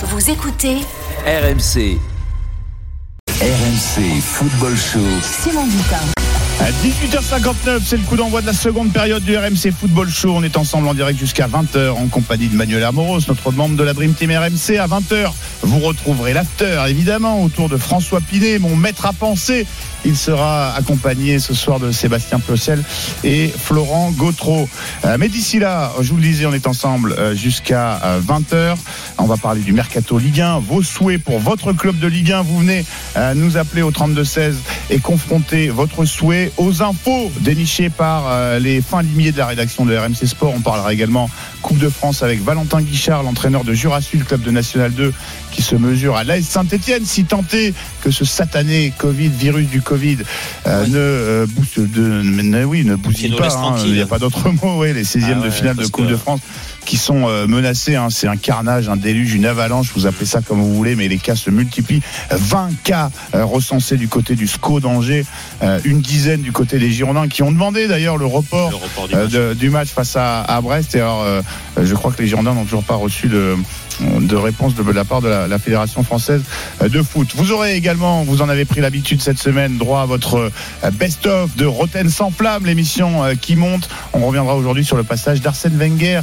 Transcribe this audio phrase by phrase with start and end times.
[0.00, 0.76] Vous écoutez
[1.26, 1.98] RMC.
[3.40, 5.00] RMC Football Show.
[5.22, 6.37] Simon Dutin.
[6.60, 10.32] À 18h59, c'est le coup d'envoi de la seconde période du RMC Football Show.
[10.34, 13.84] On est ensemble en direct jusqu'à 20h en compagnie de Manuel Amoros, notre membre de
[13.84, 14.76] la Dream Team RMC.
[14.76, 15.32] À 20h,
[15.62, 19.66] vous retrouverez l'after, évidemment, autour de François Pinet, mon maître à penser.
[20.04, 22.82] Il sera accompagné ce soir de Sébastien Plocel
[23.24, 24.68] et Florent Gautreau.
[25.04, 28.76] Euh, mais d'ici là, je vous le disais, on est ensemble euh, jusqu'à 20h.
[29.18, 30.58] On va parler du Mercato Ligue 1.
[30.60, 32.84] Vos souhaits pour votre club de Ligue 1, vous venez
[33.16, 34.54] euh, nous appeler au 32-16
[34.90, 39.96] et confronter votre souhait aux infos dénichées par les fins limiers de la rédaction de
[39.96, 40.52] RMC Sport.
[40.56, 41.28] On parlera également
[41.62, 45.12] Coupe de France avec Valentin Guichard, l'entraîneur de Jurassic, club de National 2,
[45.52, 50.18] qui se mesure à l'AS Saint-Etienne, si tenté que ce satané Covid, virus du Covid,
[50.66, 53.54] euh, ne, euh, booste de, ne, oui, ne bousille pas.
[53.56, 53.74] hein.
[53.84, 54.84] Il n'y a pas d'autre mot.
[54.84, 56.40] Les 16e Ah de finale de Coupe que- de France
[56.88, 57.96] qui sont euh, menacés.
[57.96, 58.08] hein.
[58.10, 59.90] C'est un carnage, un déluge, une avalanche.
[59.94, 62.00] Vous appelez ça comme vous voulez, mais les cas se multiplient.
[62.30, 65.26] 20 cas euh, recensés du côté du SCO d'Angers,
[65.62, 69.06] euh, une dizaine du côté des Girondins qui ont demandé d'ailleurs le report Le report
[69.08, 69.30] du match.
[69.30, 70.94] de- du match face à, à Brest.
[70.94, 71.26] Et alors,
[71.80, 73.54] je crois que les Girondins n'ont toujours pas reçu de,
[74.00, 76.40] de réponse de la part de la, la Fédération française
[76.82, 77.28] de foot.
[77.36, 80.50] Vous aurez également, vous en avez pris l'habitude cette semaine, droit à votre
[80.94, 83.88] best-of de Roten sans flamme, l'émission qui monte.
[84.14, 86.20] On reviendra aujourd'hui sur le passage d'Arsène Wenger,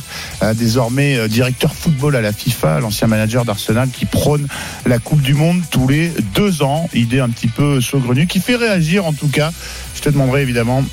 [0.56, 4.48] désormais euh, directeur football à la FIFA, l'ancien manager d'Arsenal qui prône
[4.86, 6.90] la Coupe du Monde tous les deux ans.
[6.94, 9.52] Idée un petit peu saugrenue qui fait réagir en tout cas.
[9.96, 10.84] Je te demanderai évidemment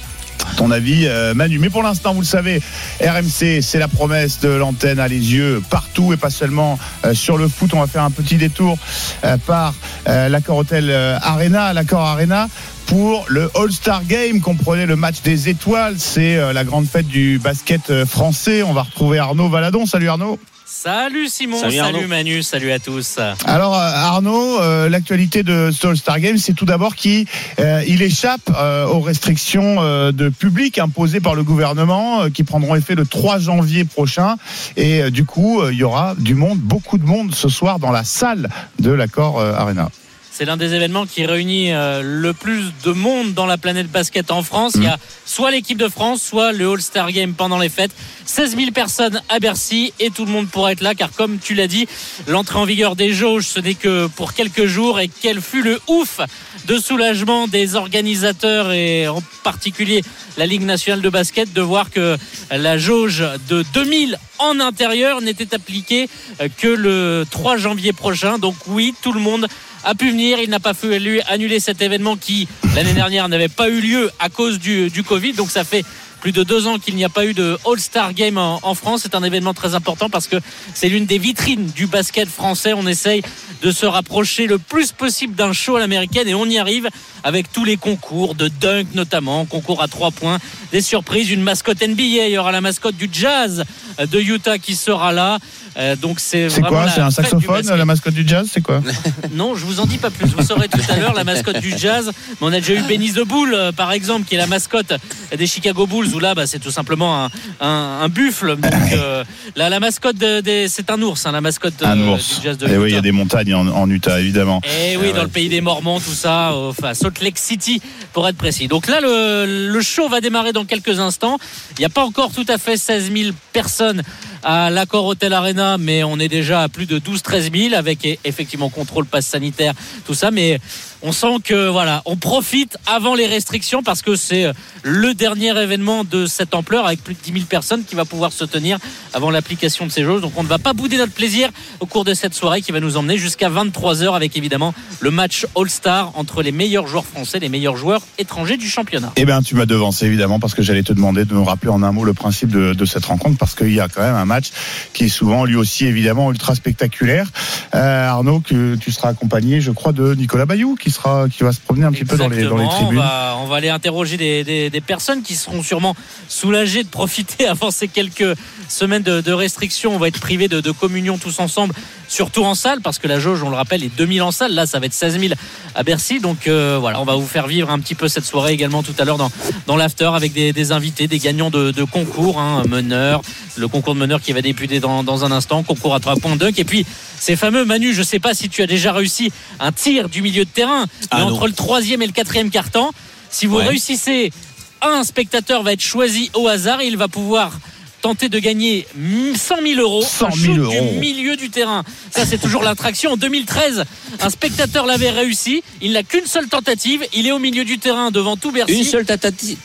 [0.57, 1.59] ton avis, euh, Manu.
[1.59, 2.61] Mais pour l'instant, vous le savez,
[3.01, 7.37] RMC, c'est la promesse de l'antenne à les yeux partout et pas seulement euh, sur
[7.37, 7.73] le foot.
[7.75, 8.79] On va faire un petit détour
[9.25, 9.75] euh, par
[10.07, 12.49] l'accord Hôtel Arena, l'accord Arena.
[12.87, 18.05] Pour le All-Star Game, comprenez le match des étoiles, c'est la grande fête du basket
[18.05, 18.63] français.
[18.63, 19.87] On va retrouver Arnaud Valadon.
[19.87, 20.39] Salut Arnaud.
[20.75, 22.07] Salut Simon, Salut.
[22.07, 23.19] Manu, salut à tous.
[23.45, 27.27] Alors euh, Arnaud, euh, l'actualité de ce All-Star Game, c'est tout d'abord qu'il
[27.61, 32.43] euh, il échappe euh, aux restrictions euh, de public imposées par le gouvernement, euh, qui
[32.43, 34.37] prendront effet le 3 janvier prochain.
[34.79, 37.79] Et euh, du coup, euh, il y aura du monde, beaucoup de monde ce soir
[37.79, 38.49] dans la salle
[38.81, 39.91] de l'accord euh, Arena.
[40.35, 44.31] C'est l'un des événements qui réunit euh, le plus de monde dans la planète basket
[44.31, 44.73] en France.
[44.77, 47.91] Il y a soit l'équipe de France, soit le All-Star Game pendant les fêtes.
[48.25, 51.55] 16 000 personnes à Bercy et tout le monde pourra être là car comme tu
[51.55, 51.87] l'as dit,
[52.29, 55.79] l'entrée en vigueur des jauges ce n'est que pour quelques jours et quel fut le
[55.89, 56.21] ouf
[56.67, 60.03] de soulagement des organisateurs et en particulier
[60.39, 62.17] la Ligue nationale de basket de voir que
[62.51, 66.09] la jauge de 2000 en intérieur n'était appliquée
[66.41, 68.39] euh, que le 3 janvier prochain.
[68.39, 69.47] Donc oui, tout le monde
[69.85, 70.39] a pu venir.
[70.41, 74.29] Il n'a pas fallu annuler cet événement qui, l'année dernière, n'avait pas eu lieu à
[74.29, 75.33] cause du, du Covid.
[75.33, 75.85] Donc ça fait
[76.23, 79.01] plus de deux ans qu'il n'y a pas eu de All-Star Game en, en France.
[79.03, 80.37] C'est un événement très important parce que
[80.73, 82.73] c'est l'une des vitrines du basket français.
[82.75, 83.23] On essaye
[83.61, 86.89] de se rapprocher le plus possible d'un show à l'américaine et on y arrive
[87.25, 90.39] avec tous les concours de dunk notamment, concours à trois points,
[90.71, 92.27] des surprises, une mascotte NBA.
[92.27, 93.65] Il y aura la mascotte du Jazz
[93.99, 95.39] de Utah qui sera là.
[95.79, 98.83] Euh, donc c'est quoi C'est un du saxophone, la mascotte du jazz C'est quoi
[99.33, 100.27] Non, je vous en dis pas plus.
[100.29, 102.11] Vous saurez tout à l'heure la mascotte du Jazz.
[102.31, 104.93] Mais on a déjà eu Benny the Bull, euh, par exemple, qui est la mascotte
[105.37, 106.15] des Chicago Bulls.
[106.15, 108.57] Où là, bah, c'est tout simplement un, un, un buffle.
[108.57, 109.25] Donc euh,
[109.57, 112.41] là, la mascotte de- des, c'est un ours, hein, la mascotte Un du ours.
[112.43, 114.61] Jazz de Et oui, il y a des montagnes en, en Utah, évidemment.
[114.65, 117.81] Et oui, dans le pays des Mormons, tout ça, enfin Salt Lake City
[118.13, 118.69] pour être précis.
[118.69, 121.39] Donc là, le, le show va démarrer dans quelques instants.
[121.77, 124.03] Il n'y a pas encore tout à fait 16 000 personnes
[124.43, 128.69] à l'accord Hotel Arena, mais on est déjà à plus de 12-13 000 avec effectivement
[128.69, 129.75] contrôle passe sanitaire,
[130.07, 130.31] tout ça.
[130.31, 130.59] Mais
[131.03, 134.53] on sent que voilà, on profite avant les restrictions parce que c'est euh,
[134.83, 138.33] le dernier événement de cette ampleur avec plus de 10 000 personnes qui va pouvoir
[138.33, 138.79] se tenir
[139.13, 140.21] avant l'application de ces jauges.
[140.21, 141.51] Donc on ne va pas bouder notre plaisir
[141.81, 145.47] au cours de cette soirée qui va nous emmener jusqu'à 23h avec évidemment le match
[145.57, 149.13] All-Star entre les meilleurs joueurs français, les meilleurs joueurs étrangers du championnat.
[149.17, 151.83] Eh bien, tu m'as devancé évidemment parce que j'allais te demander de nous rappeler en
[151.83, 154.25] un mot le principe de, de cette rencontre parce qu'il y a quand même un
[154.25, 154.51] match
[154.93, 157.27] qui est souvent lui aussi évidemment ultra spectaculaire.
[157.75, 161.53] Euh, Arnaud, que tu seras accompagné, je crois, de Nicolas Bayou qui sera qui va
[161.53, 162.87] se promener un petit peu dans les dans les Exactement.
[162.87, 162.99] tribunes.
[162.99, 165.97] On va, on va aller interroger des, des- des personnes qui seront sûrement
[166.29, 168.37] soulagées de profiter avant ces quelques
[168.69, 169.95] semaines de, de restrictions.
[169.95, 171.75] On va être privés de, de communion tous ensemble,
[172.09, 174.53] surtout en salle, parce que la jauge, on le rappelle, est 2000 en salle.
[174.55, 175.35] Là, ça va être 16 000
[175.75, 176.21] à Bercy.
[176.21, 178.95] Donc euh, voilà, on va vous faire vivre un petit peu cette soirée également tout
[178.99, 179.31] à l'heure dans,
[179.67, 183.23] dans l'after avec des, des invités, des gagnants de, de concours, hein, meneurs,
[183.57, 186.37] le concours de meneurs qui va débuter dans, dans un instant, concours à 3 points
[186.37, 186.59] dunk.
[186.59, 186.87] Et puis
[187.23, 189.31] ces fameux Manu, je sais pas si tu as déjà réussi
[189.61, 191.27] un tir du milieu de terrain, mais Ah, non.
[191.29, 192.91] entre le troisième et le quatrième carton,
[193.31, 193.67] si vous Ouais.
[193.69, 194.33] réussissez,
[194.81, 197.53] un spectateur va être choisi au hasard et il va pouvoir
[198.01, 198.89] tenter de gagner
[199.37, 200.03] 100 000 euros.
[200.03, 200.73] 100 un 000 shoot euros.
[200.95, 201.85] du milieu du terrain.
[202.11, 203.13] Ça, c'est toujours l'attraction.
[203.13, 203.85] En 2013,
[204.21, 205.63] un spectateur l'avait réussi.
[205.81, 207.05] Il n'a qu'une seule tentative.
[207.15, 208.79] Il est au milieu du terrain devant tout Bercy.
[208.79, 209.59] Une seule tentative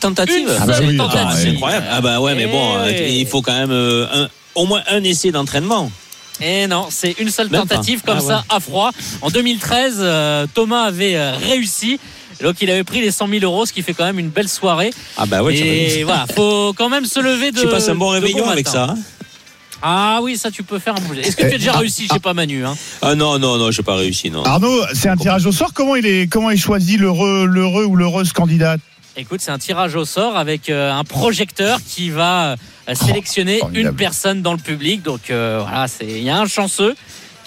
[0.46, 1.26] Une Ah bah seule oui, tentative.
[1.28, 1.86] Ah, c'est incroyable.
[1.90, 3.12] Ah bah ouais, mais bon, Eh euh, ouais.
[3.14, 5.90] il faut quand même euh, un- au moins un essai d'entraînement.
[6.40, 8.90] Et non, c'est une seule tentative comme Ah ça à froid.
[9.22, 11.98] En 2013, euh, Thomas avait euh, réussi.
[12.42, 14.48] Donc il avait pris les 100 000 euros, ce qui fait quand même une belle
[14.48, 14.90] soirée.
[15.16, 17.60] Ah bah ouais, tu et voilà, faut quand même se lever de.
[17.60, 18.86] tu passes un bon réveillon avec matin.
[18.86, 18.92] ça.
[18.92, 18.98] hein
[19.82, 21.22] Ah oui, ça tu peux faire un bouger.
[21.22, 22.06] Est-ce que tu as déjà Ah, réussi?
[22.08, 22.64] Je sais pas Manu.
[22.64, 22.76] Hein.
[23.02, 24.44] ah non, non, non, j'ai pas réussi, non.
[24.44, 25.72] Arnaud, c'est un tirage au sort.
[25.74, 28.80] Comment il est, comment il choisit l'heureux, l'heureux ou l'heureuse candidate
[29.20, 33.88] Écoute, c'est un tirage au sort avec euh, un projecteur qui va euh, sélectionner formidable.
[33.88, 35.02] une personne dans le public.
[35.02, 36.94] Donc euh, voilà, c'est il y a un chanceux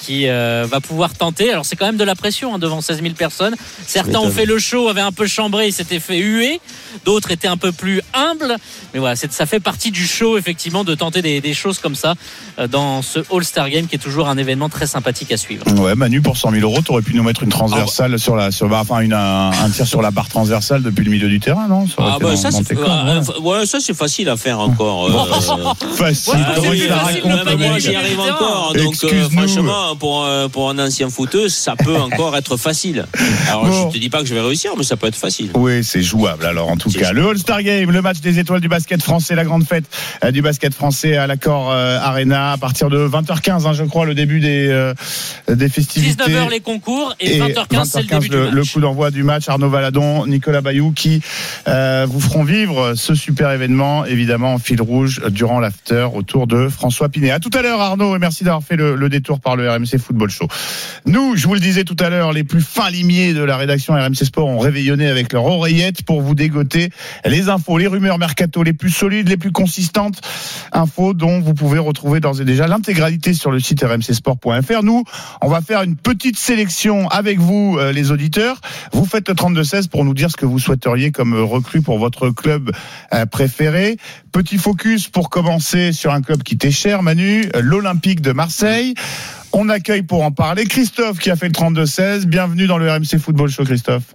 [0.01, 1.51] qui euh, va pouvoir tenter.
[1.51, 3.55] Alors c'est quand même de la pression hein, devant 16 000 personnes.
[3.85, 6.59] Certains ont fait le show, avaient un peu chambré, ils s'étaient fait huer.
[7.05, 8.55] D'autres étaient un peu plus humbles.
[8.93, 12.15] Mais voilà, ça fait partie du show effectivement de tenter des, des choses comme ça
[12.59, 15.65] euh, dans ce All-Star Game qui est toujours un événement très sympathique à suivre.
[15.79, 18.71] Ouais, Manu, pour 100 000 euros, t'aurais pu nous mettre une transversale sur la, sur,
[18.71, 21.87] enfin, une, un, un tir sur la barre transversale depuis le milieu du terrain, non?
[21.87, 25.07] Ça Ah bah ça c'est ah, euh, ouais, ça c'est facile à faire encore.
[25.09, 26.33] euh, Facile.
[26.33, 28.73] Ouais, moi j'y arrive encore.
[28.75, 33.05] Donc euh, Franchement, pour, euh, pour un ancien footeuse, ça peut encore être facile.
[33.49, 33.89] Alors Bon.
[33.89, 35.51] je te dis pas que je vais réussir, mais ça peut être facile.
[35.55, 37.11] Oui, c'est jouable alors en tout cas.
[37.11, 39.85] Le All-Star Game, le match des étoiles du basket français, la grande fête
[40.23, 44.05] euh, du basket français à l'accord euh, Arena à partir de 20h15, hein, je crois,
[44.05, 44.93] le début des, euh,
[45.49, 46.23] des festivités.
[46.23, 48.51] 19h les concours et, 20h15 c'est le 20h15, début du match.
[48.53, 49.49] le coup d'envoi du match.
[49.49, 51.21] Arnaud Valadon, Nicolas Bayou qui
[51.67, 56.69] euh, vous feront vivre ce super événement, évidemment en fil rouge durant l'after autour de
[56.69, 57.31] François Pinet.
[57.31, 59.80] À tout à l'heure Arnaud et merci d'avoir fait le, le détour par le RMC
[59.85, 60.47] Football Show.
[61.05, 63.93] Nous, je vous le disais tout à l'heure, les plus fins limiers de la rédaction
[63.93, 66.89] RMC Sport ont réveillonné avec leur oreillette pour vous dégoter
[67.25, 70.21] les infos, les rumeurs mercato les plus solides, les plus consistantes.
[70.71, 74.83] Infos dont vous pouvez retrouver d'ores et déjà l'intégralité sur le site rmcsport.fr.
[74.83, 75.03] Nous,
[75.41, 78.59] on va faire une petite sélection avec vous, euh, les auditeurs.
[78.93, 81.99] Vous faites le 32-16 pour nous dire ce que vous souhaiteriez comme euh, recrue pour
[81.99, 82.71] votre club
[83.13, 83.97] euh, préféré.
[84.31, 88.93] Petit focus pour commencer sur un club qui t'est cher, Manu, l'Olympique de Marseille.
[89.53, 92.25] On accueille pour en parler Christophe qui a fait le 32-16.
[92.25, 94.13] Bienvenue dans le RMC Football Show, Christophe.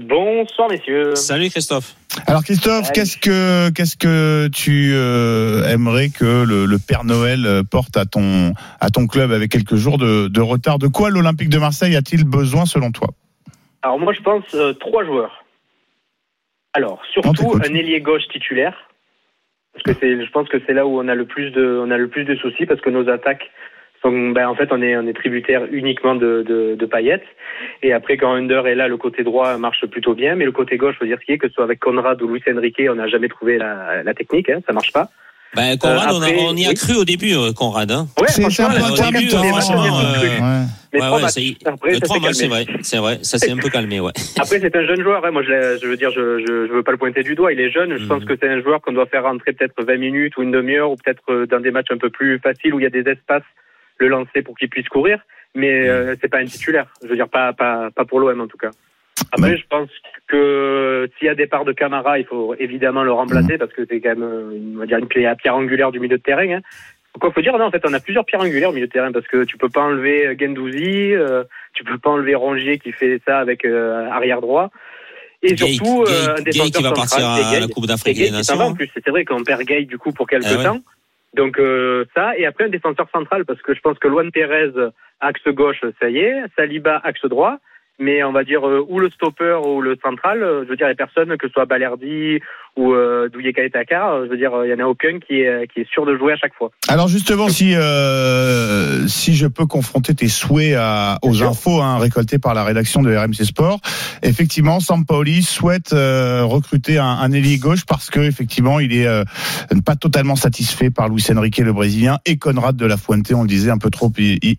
[0.00, 1.14] Bonsoir messieurs.
[1.14, 1.94] Salut Christophe.
[2.26, 7.62] Alors Christophe, qu'est-ce que qu'est-ce que tu euh, aimerais que le, le Père Noël euh,
[7.62, 10.78] porte à ton à ton club avec quelques jours de, de retard?
[10.78, 13.08] De quoi l'Olympique de Marseille a-t-il besoin selon toi?
[13.82, 15.44] Alors moi je pense euh, trois joueurs.
[16.72, 18.88] Alors surtout un ailier gauche titulaire
[19.74, 21.90] parce que c'est je pense que c'est là où on a le plus de on
[21.90, 23.50] a le plus de soucis parce que nos attaques
[24.02, 27.22] sont ben en fait on est on est tributaire uniquement de de, de Payet
[27.82, 30.76] et après quand Under est là le côté droit marche plutôt bien mais le côté
[30.76, 32.94] gauche faut dire ce qui est que ce soit avec Conrad ou Luis Enrique on
[32.96, 35.08] n'a jamais trouvé la, la technique hein, ça marche pas.
[35.54, 36.74] Ben, Conrad, Euh, on, a- après, on y a oui.
[36.74, 37.90] cru au début, euh, Conrad.
[37.90, 38.06] Hein.
[38.18, 40.40] Ouais C'est franchement, peu au début, euh, les trucs.
[40.40, 41.00] ouais.
[41.00, 41.56] Ouais, matchs.
[41.66, 42.66] Après, le ça trois s'est matchs, c'est vrai.
[42.80, 43.18] C'est vrai.
[43.20, 44.12] Ça s'est un peu calmé, ouais.
[44.40, 45.22] Après, c'est un jeune joueur.
[45.26, 45.30] hein.
[45.30, 47.52] Moi, je, je veux dire, je, je, je veux pas le pointer du doigt.
[47.52, 47.94] Il est jeune.
[47.98, 48.08] Je Mhm.
[48.08, 50.90] pense que c'est un joueur qu'on doit faire rentrer peut-être 20 minutes ou une demi-heure
[50.90, 53.06] ou peut-être euh, dans des matchs un peu plus faciles où il y a des
[53.10, 53.44] espaces,
[54.02, 55.20] le lancer pour qu'il puisse courir.
[55.54, 56.86] Mais euh, c'est pas un titulaire.
[57.02, 58.70] Je veux dire, pas, pas, pas pour l'OM en tout cas.
[59.32, 59.88] Après, je pense
[60.26, 64.00] que s'il y a départ de Camara, il faut évidemment le remplacer parce que c'est
[64.00, 66.48] quand même, euh, on va dire, une pierre, pierre angulaire du milieu de terrain.
[66.56, 66.60] Hein.
[67.20, 69.12] Quoi, faut dire, non, en fait, on a plusieurs pierres angulaires au milieu de terrain
[69.12, 71.44] parce que tu peux pas enlever Gendouzi, euh,
[71.74, 74.70] tu peux pas enlever Rongier qui fait ça avec euh, arrière droit.
[75.42, 77.66] Et Gay, surtout, Gay- euh, un Gay défenseur qui va central, partir à c'est la
[77.66, 77.72] Gay.
[77.72, 78.76] Coupe d'Afrique Gay des Nations.
[78.94, 80.64] C'est vrai qu'on perd Gay du coup pour quelques Eh ouais.
[80.64, 80.80] temps.
[81.34, 84.72] Donc euh, ça, et après un défenseur central parce que je pense que Luan Pérez,
[85.20, 87.58] axe gauche, ça y est, Saliba, axe droit.
[87.98, 90.88] Mais on va dire euh, ou le stopper ou le central, euh, je veux dire,
[90.88, 92.40] les personnes, que ce soit Balerdi
[92.76, 95.70] ou euh, Douye Kaetakar, euh, je veux dire, il y en a aucun qui est,
[95.72, 96.70] qui est sûr de jouer à chaque fois.
[96.88, 102.38] Alors justement, si euh, si je peux confronter tes souhaits à, aux infos hein, récoltées
[102.38, 103.80] par la rédaction de RMC Sport,
[104.22, 109.24] effectivement, Sampaoli souhaite euh, recruter un, un ailier gauche parce que effectivement, il est euh,
[109.84, 113.48] pas totalement satisfait par Luis Enrique le Brésilien et Conrad de la Fuente, on le
[113.48, 114.12] disait, un peu trop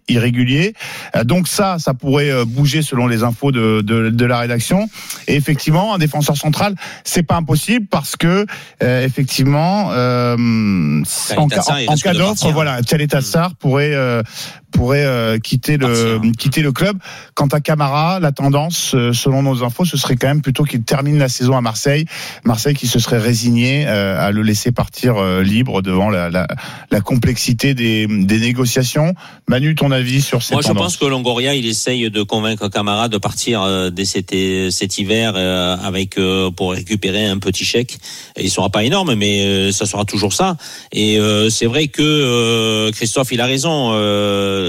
[0.08, 0.74] irrégulier.
[1.16, 4.88] Euh, donc ça, ça pourrait euh, bouger selon les infos de, de, de la rédaction.
[5.28, 8.46] Et effectivement, un défenseur central, c'est pas impossible parce que
[8.82, 14.22] euh, effectivement, euh, en, en risque cas de d'offre, voilà, Tchalet Tassar pourrait euh,
[14.74, 16.32] pourrait euh, quitter le Partir.
[16.38, 16.98] quitter le club.
[17.36, 20.84] Quant à Camara, la tendance, euh, selon nos infos, ce serait quand même plutôt qu'il
[20.84, 22.06] termine la saison à Marseille.
[22.44, 26.48] Marseille qui se serait résigné euh, à le laisser partir euh, libre devant la, la,
[26.92, 29.14] la complexité des, des négociations.
[29.48, 33.08] Manu, ton avis sur cette Moi, je pense que Longoria, il essaye de convaincre Camara
[33.08, 34.36] de partir euh, dès cet,
[34.72, 37.98] cet hiver euh, avec euh, pour récupérer un petit chèque.
[38.40, 40.58] Il sera pas énorme, mais euh, ça sera toujours ça.
[40.92, 43.92] Et euh, c'est vrai que euh, Christophe, il a raison.
[43.94, 44.63] Euh,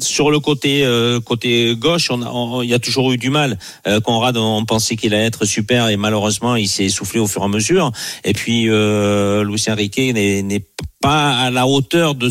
[0.00, 3.58] sur le côté euh, côté gauche, on il y a toujours eu du mal.
[3.86, 7.42] Euh, Conrad, on pensait qu'il allait être super et malheureusement, il s'est essoufflé au fur
[7.42, 7.92] et à mesure.
[8.24, 10.66] Et puis, euh, Luis Enrique n'est n'est
[11.00, 12.30] pas à la hauteur de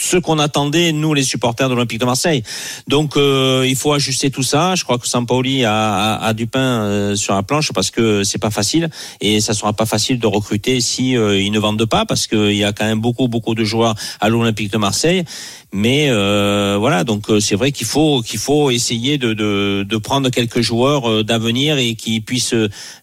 [0.00, 2.42] ce qu'on attendait nous les supporters de l'Olympique de Marseille.
[2.88, 4.74] Donc euh, il faut ajuster tout ça.
[4.74, 8.24] Je crois que Sampaoli a, a, a du pain euh, sur la planche parce que
[8.24, 8.88] c'est pas facile
[9.20, 12.54] et ça sera pas facile de recruter si euh, ils ne vendent pas parce qu'il
[12.54, 15.24] y a quand même beaucoup beaucoup de joueurs à l'Olympique de Marseille.
[15.72, 19.96] Mais euh, voilà, donc euh, c'est vrai qu'il faut qu'il faut essayer de, de, de
[19.98, 22.54] prendre quelques joueurs euh, d'avenir et qui puissent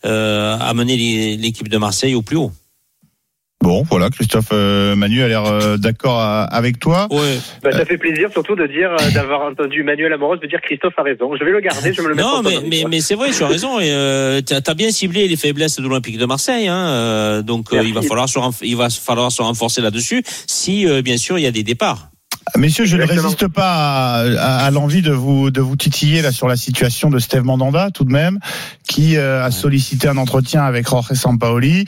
[0.04, 2.52] amener l'équipe de Marseille au plus haut.
[3.68, 7.06] Bon, voilà, Christophe euh, Manu a l'air euh, d'accord à- avec toi.
[7.12, 7.38] Ouais.
[7.62, 10.94] Bah, ça fait plaisir surtout de dire, euh, d'avoir entendu Manuel Amoros de dire Christophe
[10.96, 11.36] a raison.
[11.38, 13.16] Je vais le garder, je vais me le mettre Non, en mais, mais, mais c'est
[13.16, 13.78] vrai, tu as raison.
[13.82, 16.70] Et, euh, tu as bien ciblé les faiblesses de l'Olympique de Marseille.
[16.70, 20.24] Hein, euh, donc euh, il va falloir se, renf- il va falloir se renforcer là-dessus
[20.48, 22.08] si, euh, bien sûr, il y a des départs.
[22.56, 26.32] Messieurs, je ne résiste pas à, à- à l'envie de vous de vous titiller là
[26.32, 28.40] sur la situation de Steve Mandanda, tout de même,
[28.88, 31.86] qui euh, a sollicité un entretien avec Jorge Sampaoli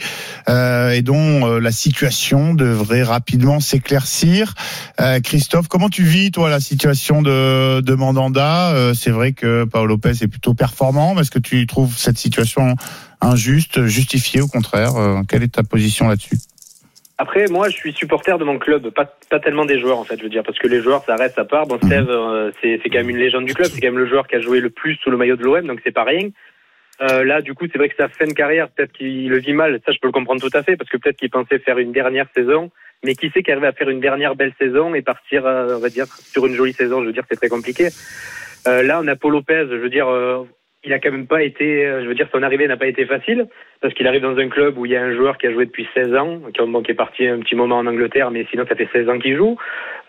[0.48, 4.54] euh, et dont euh, la situation devrait rapidement s'éclaircir.
[5.00, 8.70] Euh, Christophe, comment tu vis toi la situation de, de Mandanda?
[8.70, 12.18] Euh, C'est vrai que Paolo Lopez est plutôt performant, mais est-ce que tu trouves cette
[12.18, 12.76] situation
[13.20, 14.94] injuste, justifiée au contraire?
[14.96, 16.38] Euh, Quelle est ta position là-dessus?
[17.22, 20.16] Après, moi, je suis supporter de mon club, pas, pas tellement des joueurs, en fait,
[20.16, 21.66] je veux dire, parce que les joueurs, ça reste à part.
[21.66, 24.06] Bon, Steve, euh, c'est c'est quand même une légende du club, c'est quand même le
[24.06, 26.30] joueur qui a joué le plus sous le maillot de l'OM, donc c'est pas rien.
[27.02, 29.52] Euh, là, du coup, c'est vrai que sa fin de carrière, peut-être qu'il le vit
[29.52, 31.76] mal, ça je peux le comprendre tout à fait, parce que peut-être qu'il pensait faire
[31.76, 32.70] une dernière saison,
[33.04, 35.90] mais qui sait qu'arriver à faire une dernière belle saison et partir, euh, on va
[35.90, 37.88] dire, sur une jolie saison, je veux dire, c'est très compliqué.
[38.66, 40.44] Euh, là, on a Paul Lopez, je veux dire, euh,
[40.82, 43.04] il a quand même pas été, euh, je veux dire, son arrivée n'a pas été
[43.04, 43.46] facile,
[43.82, 45.66] parce qu'il arrive dans un club où il y a un joueur qui a joué
[45.66, 48.64] depuis 16 ans, qui, bon, qui est parti un petit moment en Angleterre, mais sinon
[48.66, 49.56] ça fait 16 ans qu'il joue.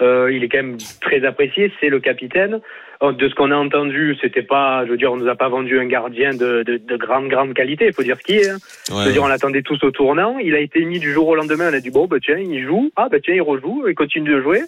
[0.01, 2.61] Euh, il est quand même très apprécié, c'est le capitaine.
[3.03, 5.49] Euh, De ce qu'on a entendu, c'était pas, je veux dire, on nous a pas
[5.49, 8.49] vendu un gardien de, de, de grande, grande qualité, il faut dire ce qui est.
[8.49, 8.57] hein.
[8.89, 10.37] Je veux dire, on l'attendait tous au tournant.
[10.39, 11.69] Il a été mis du jour au lendemain.
[11.69, 12.91] On a dit bon, bah tiens, il joue.
[12.95, 13.83] Ah, bah tiens, il rejoue.
[13.89, 14.61] Il continue de jouer.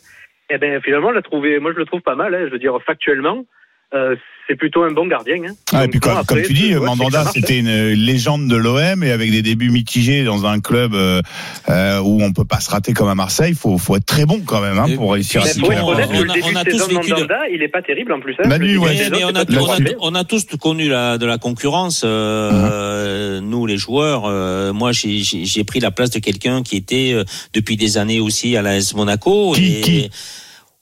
[0.50, 1.60] Et ben finalement, on l'a trouvé.
[1.60, 2.36] Moi, je le trouve pas mal.
[2.36, 2.44] hein.
[2.48, 3.46] Je veux dire, factuellement,
[3.94, 4.16] euh,
[4.48, 5.36] c'est plutôt un bon gardien.
[5.48, 5.54] Hein.
[5.72, 9.12] Ah, et puis comme, après, comme tu dis, Mandanda, c'était une légende de l'OM et
[9.12, 11.22] avec des débuts mitigés dans un club euh,
[11.70, 14.26] euh, où on peut pas se rater comme à Marseille, il faut, faut être très
[14.26, 17.10] bon quand même hein, pour réussir à s'y Bon, on le a- on tous vécu
[17.10, 18.36] de- Mandanda, il est pas terrible en plus.
[18.44, 18.48] Hein.
[18.50, 18.90] Manu, ouais.
[18.92, 19.96] Mais, saison, mais on, a, pas on, a, terrible.
[20.02, 22.04] on a tous connu la, de la concurrence.
[22.06, 27.24] euh, Nous, les joueurs, euh, moi, j'ai- pris la place de quelqu'un qui était euh,
[27.54, 29.54] depuis des années aussi à l'AS Monaco.
[29.54, 30.10] Qui- et, qui?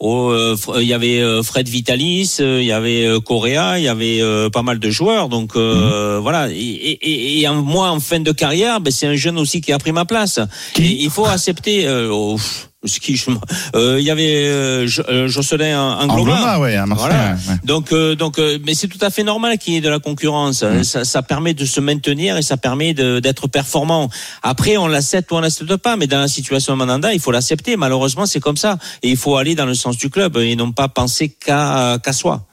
[0.03, 3.83] Oh, euh, il y avait euh, Fred Vitalis, euh, il y avait euh, Correa, il
[3.83, 5.29] y avait euh, pas mal de joueurs.
[5.29, 6.23] Donc euh, Mhm.
[6.23, 6.49] voilà.
[6.49, 9.77] Et, et, et moi, en fin de carrière, ben, c'est un jeune aussi qui a
[9.77, 10.39] pris ma place.
[10.73, 11.85] Qui il faut accepter.
[11.85, 13.29] Euh, oh, pff, qui, je-
[13.75, 16.59] euh, il y avait euh, euh, Jocelyn Angloma.
[16.59, 17.09] Ouais, Marseille.
[17.09, 17.31] Voilà.
[17.33, 17.55] ouais.
[17.63, 19.99] Donc, euh, donc, euh, mais c'est tout à fait normal qu'il y ait de la
[19.99, 20.63] concurrence.
[20.63, 20.83] Mm.
[20.83, 24.09] Ça, ça permet de se maintenir et ça permet d'être performant.
[24.41, 27.31] Après, on l'accepte ou on l'accepte pas, mais dans la situation de Mandanda, il faut
[27.31, 27.77] l'accepter.
[27.77, 30.71] Malheureusement, c'est comme ça, et il faut aller dans le sens du club et non
[30.71, 32.45] pas penser qu'à qu'à soi.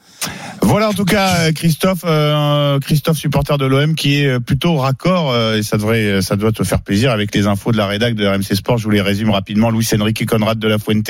[0.61, 5.31] Voilà en tout cas euh, Christophe, euh, Christophe supporter de l'OM qui est plutôt raccord
[5.31, 8.13] euh, et ça devrait, ça doit te faire plaisir avec les infos de la rédac
[8.13, 8.77] de RMC Sport.
[8.77, 9.71] Je vous les résume rapidement.
[9.71, 11.09] Luis Enrique Conrad de la Fuente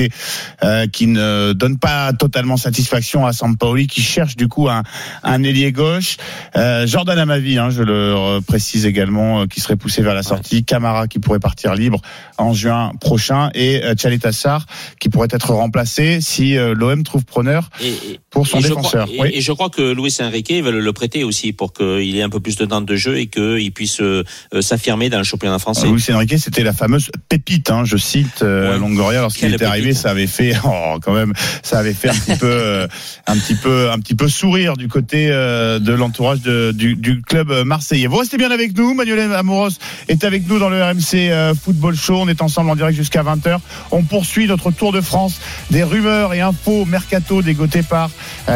[0.63, 4.83] euh, qui ne donne pas totalement satisfaction à Sampaoli qui cherche du coup un,
[5.23, 6.17] un ailier gauche.
[6.55, 10.23] Euh, Jordan Amavi, hein, je le euh, précise également, euh, qui serait poussé vers la
[10.23, 10.63] sortie.
[10.63, 11.99] Camara qui pourrait partir libre
[12.37, 14.65] en juin prochain et euh, Tchaleta Sarr
[14.99, 18.73] qui pourrait être remplacé si euh, l'OM trouve preneur Et, et- pour son et je
[19.05, 19.25] défenseur.
[19.25, 19.37] et- Oui.
[19.37, 22.39] et je crois que Luis Enrique veut le prêter aussi pour qu'il ait un peu
[22.39, 25.87] plus de temps de jeu et qu'il puisse euh, euh, s'affirmer dans le championnat français.
[25.87, 28.79] Luis Enrique, c'était la fameuse pépite, hein, je cite euh, Ouais.
[28.79, 32.35] Longoria lorsqu'il était arrivé, ça avait fait, oh, quand même, ça avait fait un petit
[32.37, 32.87] peu,
[33.27, 37.51] un petit peu, un petit peu sourire du côté euh, de l'entourage du, du club
[37.65, 38.07] marseillais.
[38.07, 39.69] Vous restez bien avec nous, Manuel Amoros
[40.07, 42.15] est avec nous dans le RMC Football Show.
[42.21, 43.57] On est ensemble en direct jusqu'à 20h.
[43.91, 45.39] On poursuit notre tour de France
[45.71, 48.09] des rumeurs et infos mercato dégotées par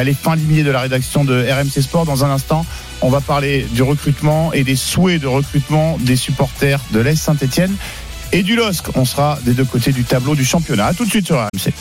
[0.04, 2.06] les fins limiers de la rédaction de RMC Sport.
[2.06, 2.66] Dans un instant,
[3.02, 7.76] on va parler du recrutement et des souhaits de recrutement des supporters de l'Est Saint-Etienne
[8.32, 8.96] et du LOSC.
[8.96, 10.88] On sera des deux côtés du tableau du championnat.
[10.88, 11.74] À tout de suite sur RMC.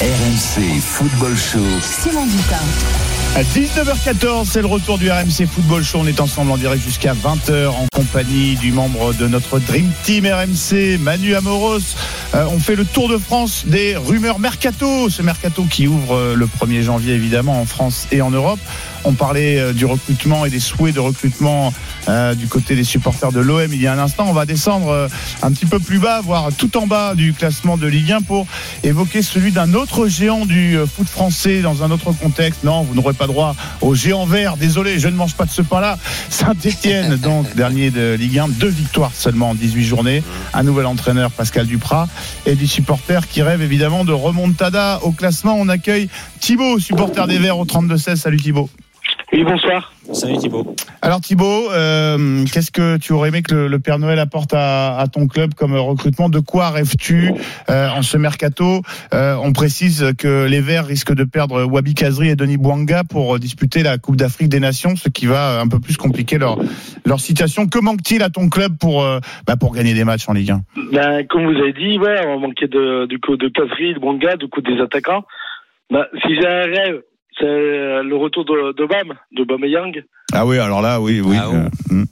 [0.00, 1.64] RMC Football Show.
[1.80, 3.23] Simon Dutin.
[3.36, 5.98] À 19h14, c'est le retour du RMC Football Show.
[6.02, 10.24] On est ensemble en direct jusqu'à 20h en compagnie du membre de notre Dream Team
[10.24, 11.80] RMC, Manu Amoros.
[12.34, 15.10] Euh, on fait le tour de France des rumeurs mercato.
[15.10, 18.60] Ce mercato qui ouvre euh, le 1er janvier évidemment en France et en Europe.
[19.04, 21.72] On parlait euh, du recrutement et des souhaits de recrutement
[22.08, 24.26] euh, du côté des supporters de l'OM il y a un instant.
[24.28, 25.08] On va descendre euh,
[25.42, 28.46] un petit peu plus bas, voire tout en bas du classement de Ligue 1 pour
[28.82, 32.64] évoquer celui d'un autre géant du euh, foot français dans un autre contexte.
[32.64, 34.56] Non, vous n'aurez pas droit au géant vert.
[34.56, 35.98] Désolé, je ne mange pas de ce pain-là.
[36.28, 40.22] Saint-Etienne, donc dernier de Ligue 1, deux victoires seulement en 18 journées.
[40.52, 42.08] Un nouvel entraîneur, Pascal Duprat,
[42.44, 45.56] et des supporters qui rêvent évidemment de remontada au classement.
[45.58, 46.08] On accueille
[46.40, 48.16] Thibaut, supporter des Verts au 32-16.
[48.16, 48.68] Salut Thibaut.
[49.34, 49.92] Oui, bonsoir.
[50.12, 50.76] Salut Thibaut.
[51.02, 54.96] Alors Thibaut, euh, qu'est-ce que tu aurais aimé que le, le Père Noël apporte à,
[54.96, 56.28] à, ton club comme recrutement?
[56.28, 57.32] De quoi rêves-tu
[57.68, 58.82] euh, en ce mercato?
[59.12, 63.40] Euh, On précise que les Verts risquent de perdre Wabi Kazri et Denis Bouanga pour
[63.40, 66.56] disputer la Coupe d'Afrique des Nations, ce qui va un peu plus compliquer leur,
[67.04, 67.66] leur situation.
[67.66, 70.60] Que manque-t-il à ton club pour, euh, bah, pour gagner des matchs en Ligue 1
[70.92, 74.36] ben, Comme vous avez dit, ouais, on manquait de, du coup de Kazri, de Bouanga,
[74.36, 75.24] du coup des attaquants.
[75.90, 77.00] Ben, si j'ai un rêve,
[77.38, 80.04] c'est le retour de, de Bam, de Bameyang.
[80.32, 81.36] Ah oui, alors là, oui, oui.
[81.38, 81.54] Ah, oh.
[81.54, 82.04] euh, hmm.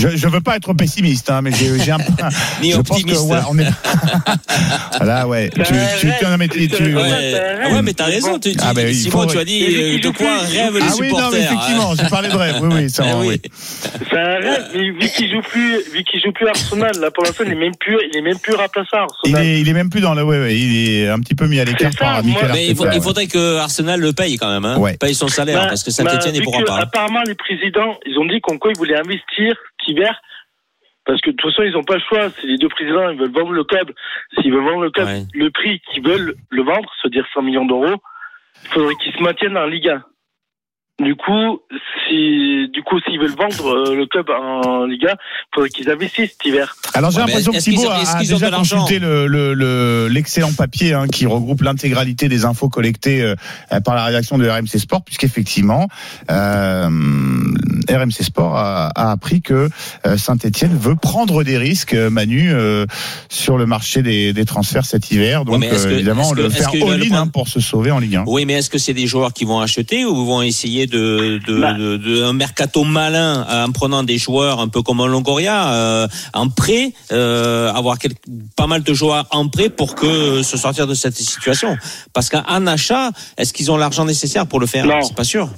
[0.00, 2.04] Je je veux pas être pessimiste, hein, mais j'ai un peu.
[2.62, 3.20] Ni je pense que, optimiste.
[3.30, 3.66] ouais, on est.
[5.04, 5.50] là, ouais.
[5.54, 8.38] Tu, tu, tu, non, mais tu- tu- Ouais, Ah ouais, mais t'as raison.
[8.38, 11.06] Tu, Ah, il Simon, faut- tu as dit euh, de quoi rêvent les Ah oui,
[11.06, 11.20] supporters.
[11.20, 12.56] non, mais effectivement, j'ai parlé de rêve.
[12.62, 13.26] Oui, oui, c'est Ah vrai.
[13.26, 13.40] oui.
[13.44, 13.50] oui.
[14.10, 17.24] C'est un rêve, mais vu qu'il joue plus, vu qu'il joue plus Arsenal, là, pour
[17.24, 19.72] l'instant, il est même plus, il est même plus remplaçant à Il est, il est
[19.72, 20.22] même plus dans le.
[20.22, 22.66] Ouais, ouais, il est un petit peu mis à l'écart ça, par Michael moi- Mais
[22.66, 23.04] il, faut- Arteta, il ouais.
[23.04, 24.76] faudrait que Arsenal le paye quand même, hein.
[24.78, 24.96] Ouais.
[24.96, 26.74] paye son salaire, Ben, parce que Saint-Etienne, ben, il pourra pas.
[26.74, 26.80] hein.
[26.82, 29.54] Apparemment, les présidents, ils ont dit qu'en quoi ils voulaient investir
[31.06, 32.30] Parce que de toute façon, ils n'ont pas le choix.
[32.30, 33.92] C'est les deux présidents, ils veulent vendre le club.
[34.34, 35.22] S'ils veulent vendre le club, Ouais.
[35.34, 37.96] le prix qu'ils veulent le vendre, c'est-à-dire 100 millions d'euros,
[38.64, 40.04] il faudrait qu'ils se maintiennent en Ligue 1.
[41.02, 41.60] Du coup,
[42.06, 45.16] si, du coup, s'ils veulent vendre euh, le club en Ligue 1, il
[45.54, 46.76] faudrait qu'ils investissent cet hiver.
[46.94, 49.54] Alors j'ai Ouais, l'impression que Thibaut ont- a, a qu'ils ont déjà consulté le, le,
[49.54, 53.34] le- l'excellent papier hein, qui regroupe l'intégralité des infos collectées euh,
[53.80, 55.88] par la rédaction de RMC Sport, puisqu'effectivement,
[56.30, 56.88] euh,
[57.88, 59.68] RMC Sport a, a appris que
[60.06, 62.84] euh, Saint-Etienne veut prendre des risques, euh, Manu, euh,
[63.28, 65.44] sur le marché des, des transferts cet hiver.
[65.44, 68.24] Donc que- euh, évidemment, que- le faire all-in hein, pour se sauver en Ligue 1.
[68.26, 71.60] Oui, mais est-ce que c'est des joueurs qui vont acheter ou vont essayer de, de,
[71.60, 71.72] Bah.
[71.74, 75.72] de, de- un mercato malin euh, en prenant des joueurs un peu comme un Longoria
[75.72, 78.14] euh, en prêt, euh, avoir quel-
[78.56, 81.76] pas mal de joueurs en prêt pour que se sortir de cette situation
[82.12, 84.84] Parce qu'en achat, est-ce qu'ils ont l'argent nécessaire pour le faire?
[84.86, 85.00] Non.
[85.02, 85.48] C'est pas sûr.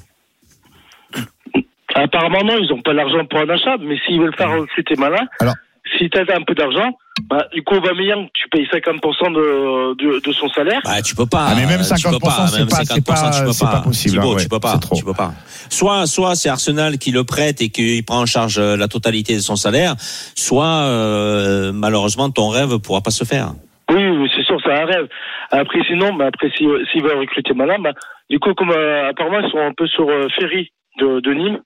[1.95, 5.27] Apparemment, non, ils n'ont pas l'argent pour un achat, mais s'ils veulent faire recruter malin,
[5.41, 5.55] Alors-
[5.99, 6.97] si tu as un peu d'argent,
[7.29, 10.81] bah, du coup, Aubameyang, tu payes 50% de, de, de son salaire.
[10.85, 11.47] Bah, tu peux pas.
[11.49, 13.65] Ah, mais même tu peux 50%, c'est même pas- c'est 50%, pas- tu peux c'est
[13.65, 14.73] pas possible, Thibaut, hein, ouais, tu peux pas.
[14.75, 14.97] c'est trop.
[14.97, 15.33] Tu peux pas.
[15.71, 19.35] Soit, soit c'est Arsenal qui le prête et qui prend en charge euh, la totalité
[19.35, 23.53] de son salaire, soit euh, malheureusement ton rêve pourra pas se faire.
[23.91, 25.07] Oui, oui, c'est sûr, c'est un rêve.
[25.51, 27.93] Après, sinon, bah, après, s'ils s'ils veulent recruter malin, bah,
[28.31, 31.61] du coup, comme euh, apparemment, ils sont un peu sur euh, Ferry de, de Nîmes,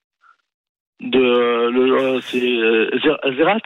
[1.00, 3.58] de euh, le, euh, c'est euh, Zer- Zerat.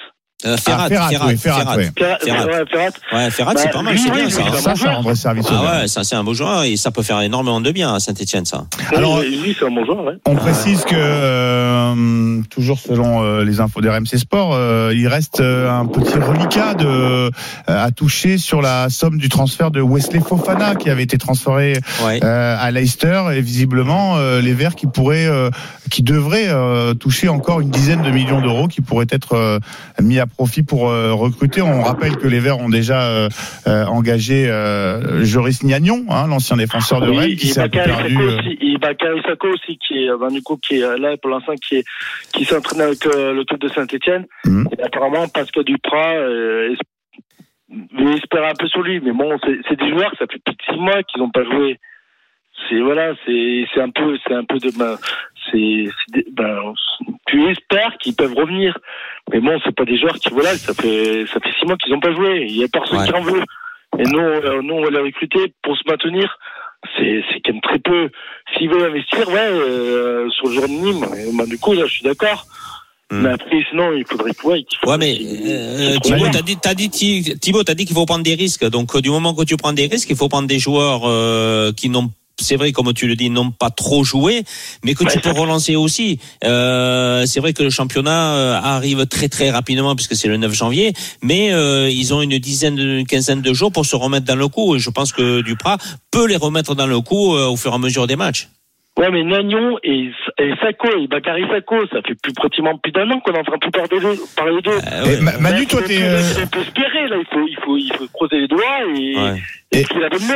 [0.47, 1.77] Euh, Ferrat, Ah, Ferrat, Ferrat, oui, Ferrat, Ferrat.
[1.77, 1.85] oui.
[1.99, 2.47] Ferrat, Ferrat.
[2.47, 2.91] ouais, Ferrat.
[3.25, 4.43] Ouais, Ferrat, Bah, c'est pas mal, c'est bien ça.
[4.59, 7.03] Ça, ça rendrait service au Ah ouais, ça c'est un beau joueur et ça peut
[7.03, 8.65] faire énormément de bien à Saint-Etienne ça.
[8.97, 10.15] Alors- Oui, lui, c'est un bon joueur, ouais.
[10.27, 15.41] On précise que, euh, toujours selon euh, les infos de RMC Sport, euh, il reste
[15.41, 17.31] un petit reliquat de,
[17.67, 21.75] à toucher sur la somme du transfert de Wesley Fofana qui avait été transféré
[22.05, 22.23] Ouais.
[22.25, 25.29] à Leicester et visiblement les Verts qui pourraient,
[25.91, 26.49] qui devraient
[26.99, 29.61] toucher encore une dizaine de millions d'euros qui pourraient être
[30.01, 31.63] mis à profit pour euh, recruter.
[31.63, 33.29] On rappelle que les Verts ont déjà euh,
[33.67, 34.47] euh, engagé
[35.23, 38.17] Joris Gnagnon, hein, l'ancien défenseur de Oui, Rennes, qui et s'est perdu.
[38.17, 41.53] Aussi, et Bakary Sako aussi qui est, ben, du coup, qui est là pour l'instant,
[41.57, 41.85] qui est,
[42.33, 44.27] qui s'entraîne avec le club de Saint-Etienne.
[44.45, 44.69] Mhm.
[44.79, 46.75] Et apparemment, Pascal Duprat, es-
[47.99, 49.01] il espère un peu sur lui.
[49.01, 51.79] Mais bon, c'est des joueurs, ça fait plus de six mois qu'ils n'ont pas joué.
[52.69, 54.69] C'est, voilà, c'est, c'est un peu, c'est un peu de,
[55.51, 55.87] c'est,
[56.33, 56.75] ben,
[57.27, 58.77] tu espères qu'ils peuvent revenir.
[59.33, 61.93] Mais bon, c'est pas des joueurs qui, voilà, ça fait, ça fait six mois qu'ils
[61.93, 62.47] n'ont pas joué.
[62.49, 63.07] Il y a personne Ouais.
[63.07, 63.43] qui en veut.
[63.99, 66.39] Et nous, euh, nous, on va les recruter pour se maintenir.
[66.97, 68.09] C'est, c'est quand même très peu.
[68.57, 71.83] S'ils veulent investir, ouais, euh, sur le joueur de Nîmes, euh, ben, du coup, là,
[71.87, 72.47] je suis d'accord.
[73.11, 73.23] Hmm.
[73.23, 76.75] Mais après, sinon, il faudrait, ouais, qu'il faut- Ouais, mais euh, Thibaut, t'as dit, t'as
[76.75, 78.65] dit, Thibaut, t'as dit qu'il faut prendre des risques.
[78.71, 81.89] Donc, du moment que tu prends des risques, il faut prendre des joueurs euh, qui
[81.91, 84.43] n'ont c'est vrai, comme tu le dis, n'ont pas trop joué,
[84.85, 86.19] mais que tu peux relancer aussi.
[86.45, 90.53] Euh, c'est vrai que le championnat euh, arrive très très rapidement puisque c'est le 9
[90.53, 94.37] janvier, mais euh, ils ont une dizaine, une quinzaine de jours pour se remettre dans
[94.37, 94.77] le coup.
[94.77, 95.79] Et je pense que Duprat
[96.11, 98.49] peut les remettre dans le coup euh, au fur et à mesure des matchs.
[98.99, 103.09] Ouais, mais Nagnon et, et Sako, et Bakary Sako, ça fait plus pratiquement plus d'un
[103.11, 104.21] an qu'on est en train de parler des deux.
[104.37, 104.71] Parler deux.
[104.73, 105.21] Euh, ouais.
[105.21, 106.03] Ma- Manu, toi, t'es.
[106.03, 109.17] euh, Il faut espérer, là, il faut, il faut, il faut creuser les doigts et,
[109.17, 109.43] Ouais.
[109.73, 109.85] Et.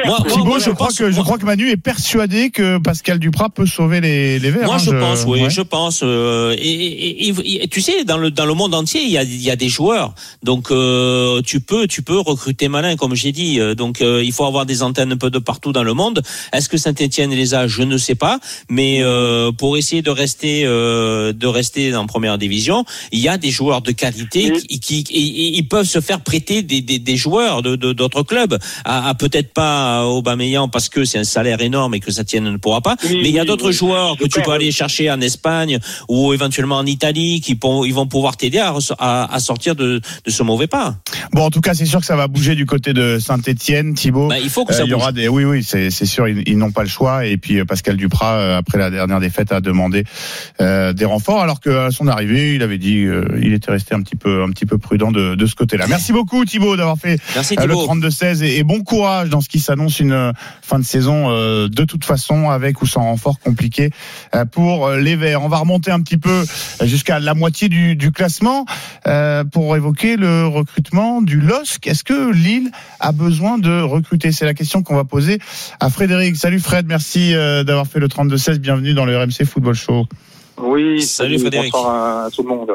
[0.07, 3.66] Moi- Thibaut, je crois que je crois que Manu est persuadé que Pascal Duprat peut
[3.66, 4.64] sauver les, les Verts.
[4.66, 5.51] Moi, hein, je pense, oui, ouais.
[5.51, 6.01] je pense.
[6.03, 9.18] euh, et, et- et- et tu sais, dans le dans le monde entier, il y
[9.18, 10.14] a il y a des joueurs.
[10.42, 13.59] Donc euh, tu peux tu peux recruter malin, comme j'ai dit.
[13.61, 16.23] Euh, Donc euh, il faut avoir des antennes un peu de partout dans le monde.
[16.53, 18.38] Est-ce que Saint-Étienne les a Je ne sais pas.
[18.68, 23.37] Mais euh, pour essayer de rester euh, de rester en première division, il y a
[23.38, 26.99] des joueurs de qualité qui, qui, et- et ils peuvent se faire prêter des, des,
[26.99, 28.59] des joueurs de de- d'autres clubs.
[28.85, 32.56] À, à peut-être pas Aubameyang parce que c'est un salaire énorme et que Saint-Étienne ne
[32.58, 32.96] pourra pas.
[33.04, 33.72] Oui, mais il y a d'autres oui.
[33.72, 37.94] joueurs que tu peux aller chercher en Espagne ou éventuellement en Italie qui pour- ils
[37.94, 40.96] vont pouvoir t'aider à, res- à, à sortir de, de ce mauvais pas.
[41.32, 44.28] Bon, en tout cas, c'est sûr que ça va bouger du côté de Saint-Etienne, Thibaut.
[44.28, 45.02] Bah, il faut que Euh, ça il y bouge.
[45.02, 47.24] aura des, oui, oui, c'est c'est sûr, ils, ils n'ont pas le choix.
[47.26, 50.04] Et puis euh, Pascal Duprat, euh, après la dernière défaite, a demandé
[50.60, 54.02] euh, des renforts, alors qu'à son arrivée, il avait dit, euh, il était resté un
[54.02, 55.87] petit peu, un petit peu prudent de, de ce côté-là.
[55.88, 57.87] Merci beaucoup, Thibaut, d'avoir fait Merci le Thibaut.
[57.87, 61.68] 32-16 et, et bon courage dans ce qui s'annonce une euh, fin de saison euh,
[61.68, 63.90] de toute façon avec ou sans renfort compliqué
[64.35, 65.42] euh, pour les Verts.
[65.42, 66.44] On va remonter un petit peu
[66.83, 68.66] jusqu'à la moitié du, du classement
[69.07, 71.87] euh, pour évoquer le recrutement du LOSC.
[71.87, 74.33] Est-ce que Lille a besoin de recruter?
[74.33, 75.38] C'est la question qu'on va poser
[75.81, 76.37] à Frédéric.
[76.37, 78.59] Salut Fred, merci d'avoir fait le 32-16.
[78.59, 80.07] Bienvenue dans le RMC Football Show.
[80.59, 81.72] Oui, Salut, Frédéric.
[81.72, 82.70] Bonsoir à tout le monde.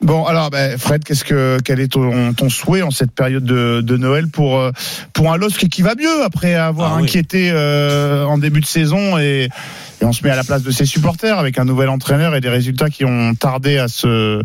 [0.00, 3.80] Bon, alors, ben, Fred, qu'est-ce que quel est ton, ton souhait en cette période de,
[3.80, 4.70] de Noël pour euh,
[5.14, 7.04] pour un LOSC qui va mieux après avoir Ah oui.
[7.04, 9.48] inquiété euh, en début de saison et,
[10.02, 12.42] et on se met à la place de ses supporters avec un nouvel entraîneur et
[12.42, 14.42] des résultats qui ont tardé à se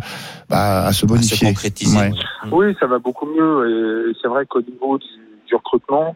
[0.50, 1.48] bah, à se À se bonifier.
[1.50, 1.98] concrétiser.
[1.98, 2.12] Ouais.
[2.12, 2.50] ouais.
[2.52, 3.68] Oui, ça va beaucoup mieux
[4.08, 5.08] et, et c'est vrai qu'au niveau du,
[5.48, 6.16] du recrutement,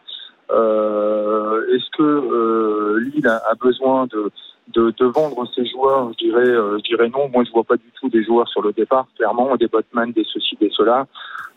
[0.56, 4.32] euh, est-ce que euh, Lille a, a besoin de,
[4.70, 7.30] de, de vendre ses joueurs Je dirais, euh, je dirais non.
[7.30, 10.26] Moi, je vois pas du tout des joueurs sur le départ, clairement, des Botman, des
[10.32, 11.08] ceci, des cela,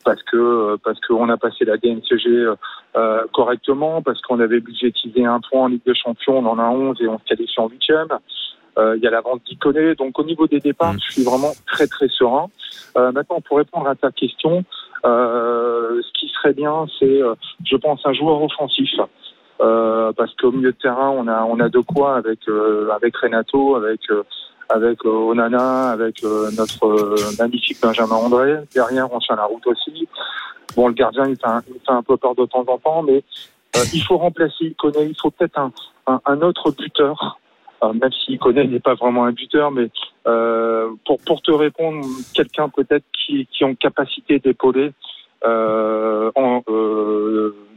[0.04, 2.28] parce que euh, parce qu'on a passé la DNCG
[2.96, 6.68] euh, correctement, parce qu'on avait budgétisé un point en Ligue des Champions, on en a
[6.68, 8.08] 11 et on se qualifie en huitième.
[8.78, 10.98] Euh, Il y a la vente d'Iconé, donc au niveau des départs, Mm.
[11.06, 12.50] je suis vraiment très très serein.
[12.96, 14.64] Euh, maintenant, pour répondre à ta question,
[15.04, 18.90] euh, ce qui serait bien, c'est, euh, je pense, un joueur offensif.
[19.60, 23.16] Euh, parce qu'au milieu de terrain, on a, on a de quoi avec, euh, avec
[23.16, 24.22] Renato, avec, euh,
[24.68, 28.58] avec euh, Onana, avec notre magnifique Benjamin André.
[28.74, 30.08] Derrière, on tient la route aussi.
[30.76, 33.02] Bon, le gardien, il fait un, il fait un peu peur de temps en temps,
[33.02, 33.22] mais
[33.94, 35.04] il faut remplacer Iconé.
[35.04, 35.72] Il faut peut-être un,
[36.06, 37.38] un, un autre buteur.
[37.82, 39.88] Euh, même si Iconé n'est pas vraiment un buteur, mais
[40.26, 44.92] euh, pour, pour te répondre, quelqu'un peut-être qui, qui ont capacité d'épauler
[45.46, 46.30] euh,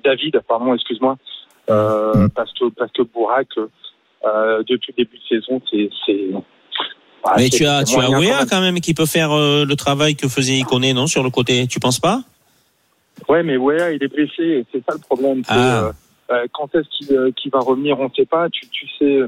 [0.04, 1.18] David, pardon, excuse-moi,
[1.70, 2.30] euh, Mm.
[2.32, 3.48] parce que parce que Bourak,
[4.26, 5.90] euh, depuis le début de saison, c'est
[7.38, 8.80] Mais tu as tu as quand même.
[8.80, 11.68] qui peut faire euh, le travail que faisait Iconé non sur le côté.
[11.68, 12.22] Tu penses pas?
[13.28, 15.42] Ouais, mais Wea, il est blessé, c'est ça le problème.
[15.50, 15.92] Ah.
[16.54, 16.88] quand est-ce
[17.36, 18.50] qu'il va revenir, on ne sait pas.
[18.50, 19.20] Tu, tu sais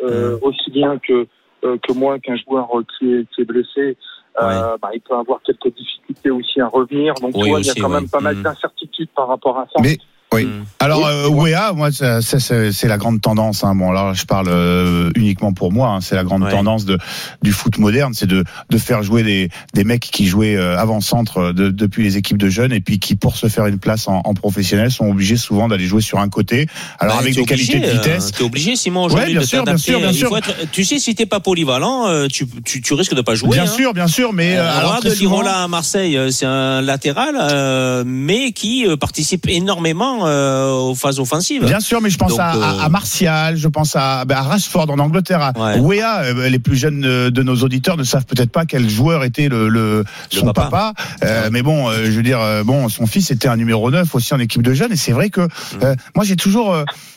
[0.00, 0.38] Mm.
[0.42, 1.26] aussi bien que
[1.62, 3.96] que moi qu'un joueur qui est, qui est blessé,
[4.40, 7.14] euh, bah, il peut avoir quelques difficultés aussi à revenir.
[7.14, 8.00] Donc, Oui, tu vois, il y a quand ouais.
[8.00, 8.42] même pas mal Mm.
[8.44, 9.80] d'incertitudes par rapport à ça.
[9.82, 9.98] Mais
[10.34, 10.44] oui.
[10.44, 10.64] Mm.
[10.80, 13.64] Alors, euh, Wea, moi, c'est la grande tendance.
[13.64, 13.74] Hein.
[13.74, 15.88] Bon, là, je parle euh, uniquement pour moi.
[15.88, 16.00] hein.
[16.00, 16.50] C'est la grande Ouais.
[16.50, 16.98] tendance de,
[17.42, 21.38] du foot moderne, c'est de, de faire jouer des, des mecs qui jouaient euh, avant-centre
[21.38, 24.06] euh, de- depuis les équipes de jeunes et puis qui, pour se faire une place
[24.06, 26.66] en, en professionnel, sont obligés souvent d'aller jouer sur un côté.
[27.00, 28.32] Alors, Bah, avec des qualités de obligé, vitesse.
[28.32, 31.26] T'es obligé, Simon, aujourd'hui, Ouais, de sûr, bien sûr, bien être- tu sais, si t'es
[31.26, 33.50] pas polyvalent, euh, tu, tu, tu risques de pas jouer.
[33.50, 33.66] bien hein.
[33.66, 37.34] sûr, bien sûr, mais Euh, euh, alors très souvent- Lirola à Marseille, c'est un latéral,
[37.40, 41.64] euh, mais qui participe énormément euh, aux phases offensives.
[41.64, 44.36] Bien sûr, mais je pense Donc, à, à- euh, à Martial, je pense à, ben,
[44.36, 45.78] à Rashford en Angleterre, à Ouais.
[45.80, 46.22] Wea.
[46.24, 47.00] euh, Les plus jeunes
[47.30, 50.62] de, nos auditeurs ne savent peut-être pas quel joueur était le, le- son papa.
[50.70, 50.92] papa.
[51.24, 54.34] Euh, mais bon, euh, je veux dire, bon, son fils était un numéro 9 aussi
[54.34, 55.48] en équipe de jeunes, et c'est vrai que Mm.
[55.82, 56.74] euh, moi j'ai toujours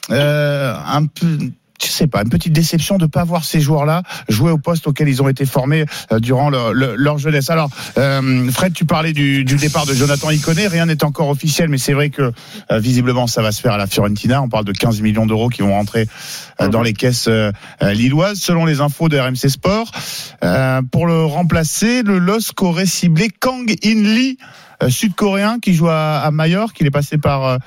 [0.09, 1.37] un peu.
[1.83, 5.09] Je sais pas, une petite déception de pas voir ces joueurs-là jouer au poste auquel
[5.09, 7.49] ils ont été formés euh, durant leur, leur- jeunesse.
[7.49, 10.67] Alors, euh, Fred, tu parlais du, du départ de Jonathan Iconé.
[10.67, 12.31] Rien n'est encore officiel, mais c'est vrai que
[12.71, 14.41] euh, visiblement ça va se faire à la Fiorentina.
[14.41, 16.07] On parle de 15 millions d'euros qui vont rentrer
[16.61, 19.91] euh, dans les caisses euh, euh, lilloises, selon les infos de RMC Sport.
[20.91, 24.37] Pour le remplacer, le LOSC aurait ciblé Kang In Lee.
[24.83, 26.79] Euh, sud-coréen qui joue à, à Majorque.
[26.79, 27.57] Il est passé par euh,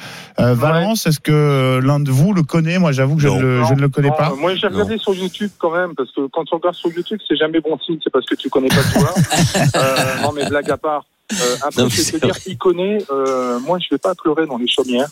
[0.41, 1.07] euh, Valence.
[1.07, 2.79] Est-ce que l'un de vous le connaît?
[2.79, 4.35] Moi, j'avoue que je, le, je ne le connais Non, pas.
[4.39, 7.37] Moi, j'ai regardé sur YouTube quand même, parce que quand tu regardes sur YouTube, c'est
[7.37, 9.15] jamais bon signe, c'est parce que tu connais pas le joueur.
[9.77, 11.05] euh, non, mais blague à part.
[11.33, 12.99] Euh, après, Non, je vais te dire qu'il connaît.
[13.11, 15.09] Euh, moi, je vais pas pleurer dans les chaumières.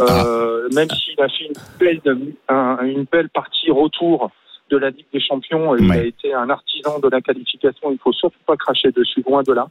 [0.00, 2.00] Euh, Même s'il a fait une belle,
[2.48, 4.30] un- une belle partie retour
[4.70, 5.98] de la Ligue des Champions, et il Ouais.
[5.98, 7.90] a été un artisan de la qualification.
[7.92, 9.66] Il faut surtout pas cracher dessus, loin de là.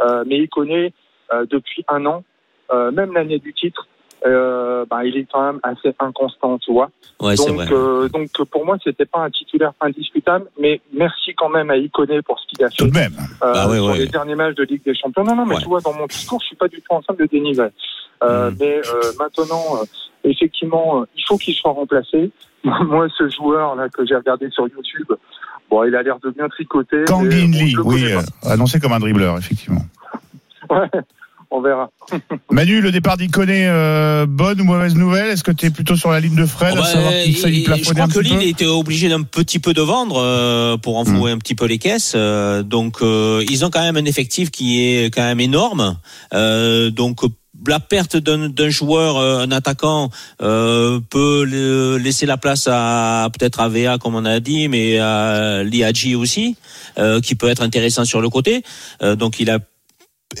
[0.00, 0.92] Euh, mais il connaît
[1.50, 2.24] depuis un an,
[2.72, 3.86] euh, même l'année du titre.
[4.26, 6.90] Euh, bah, il est quand même assez inconstant, tu vois.
[7.20, 7.68] Ouais, c'est donc, vrai.
[7.70, 12.22] euh, donc pour moi, c'était pas un titulaire indiscutable, mais merci quand même à Iconé
[12.22, 13.12] pour ce qu'il a Tout fait de même.
[13.44, 13.98] euh, Bah ouais, sur ouais.
[13.98, 15.22] les derniers matchs de Ligue des Champions.
[15.22, 15.60] Non, non, mais Ouais.
[15.62, 17.68] tu vois, dans mon discours, je suis pas du tout en train de le dénigrer.
[18.24, 18.56] Euh, Mm.
[18.58, 19.84] Mais euh, maintenant, euh,
[20.24, 22.30] effectivement, euh, il faut qu'il soit remplacé.
[22.64, 25.12] moi, ce joueur là que j'ai regardé sur YouTube,
[25.70, 27.04] bon, il a l'air de bien tricoter.
[27.06, 29.82] Kang Lee, oui, euh, annoncé comme un dribbleur, effectivement.
[30.70, 31.00] Ouais,
[31.50, 31.90] on verra.
[32.50, 35.30] Manu, le départ d'Iconé, euh, bonne ou mauvaise nouvelle?
[35.30, 37.24] Est-ce que tu es plutôt sur la ligne de Fred Oh à bah, savoir ça,
[37.24, 40.76] il il- je crois un que Lille était obligé d'un petit peu de vendre euh,
[40.76, 42.14] pour enfouer un petit peu les caisses.
[42.16, 45.96] euh, donc euh, ils ont quand même un effectif qui est quand même énorme.
[46.34, 47.20] Euh, donc
[47.66, 50.10] la perte d'un d'un joueur, euh, un attaquant,
[50.42, 54.98] euh, peut le- laisser la place à peut-être à VA comme on a dit, mais
[54.98, 56.56] à Liadji aussi,
[56.98, 58.62] euh, qui peut être intéressant sur le côté.
[59.02, 59.58] Euh, donc il a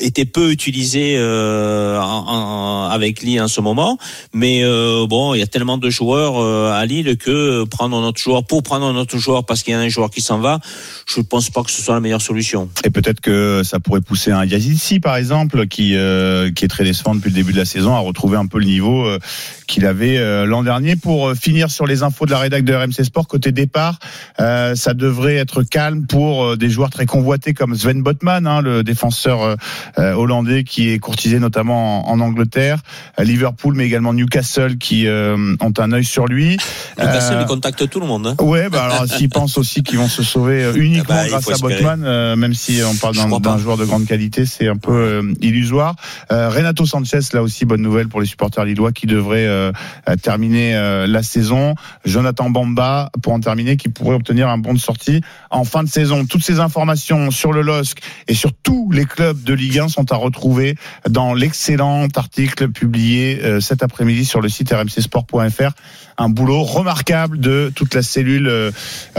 [0.00, 3.98] été peu utilisé euh, en- en- avec Lille en ce moment,
[4.34, 8.20] mais euh, bon, il y a tellement de joueurs euh, à Lille que prendre notre
[8.20, 10.58] joueur pour prendre notre joueur parce qu'il y a un joueur qui s'en va,
[11.06, 12.68] je pense pas que ce soit la meilleure solution.
[12.84, 16.84] Et peut-être que ça pourrait pousser un Yazidsi, par exemple, qui, euh, qui est très
[16.84, 19.20] décevant depuis le début de la saison, à retrouver un peu le niveau euh,
[19.68, 20.96] qu'il avait euh, l'an dernier.
[20.96, 23.98] Pour finir sur les infos de la rédac de RMC Sport, côté départ,
[24.38, 29.56] ça devrait être calme pour des joueurs très convoités comme Sven Botman, hein, le défenseur
[29.98, 32.78] hollandais qui est courtisé notamment en, en Angleterre,
[33.16, 36.56] à Liverpool, mais également Newcastle qui euh, ont un œil sur lui.
[36.98, 38.26] Newcastle Euh, il contacte tout le monde.
[38.26, 38.42] hein.
[38.42, 41.30] Ouais, bah alors s'ils pensent aussi qu'ils vont se sauver euh, uniquement Ah bah, il
[41.30, 41.56] grâce à.
[41.58, 45.34] Botman, euh, même si on parle d'un joueur de grande qualité, c'est un peu euh,
[45.40, 45.94] illusoire.
[46.32, 49.72] Euh, Renato Sanchez, là aussi bonne nouvelle pour les supporters lillois qui devraient euh,
[50.08, 51.74] euh, terminer euh, la saison.
[52.04, 55.88] Jonathan Bamba pour en terminer, qui pourrait obtenir un bon de sortie en fin de
[55.88, 56.24] saison.
[56.26, 60.12] Toutes ces informations sur le LOSC et sur tous les clubs de Ligue 1 sont
[60.12, 60.76] à retrouver
[61.08, 65.72] dans l'excellent article publié euh, cet après-midi sur le site rmcsport.fr.
[66.18, 68.70] Un boulot remarquable de toute la cellule euh,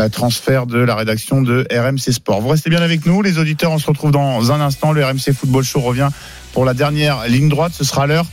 [0.10, 2.40] transfert de la rédaction de RMC Sport.
[2.40, 3.72] Vous restez bien avec nous, les auditeurs.
[3.72, 4.94] On se retrouve dans un instant.
[4.94, 6.10] Le RMC Football Show revient
[6.54, 7.74] pour la dernière ligne droite.
[7.78, 8.26] Ce sera l'heure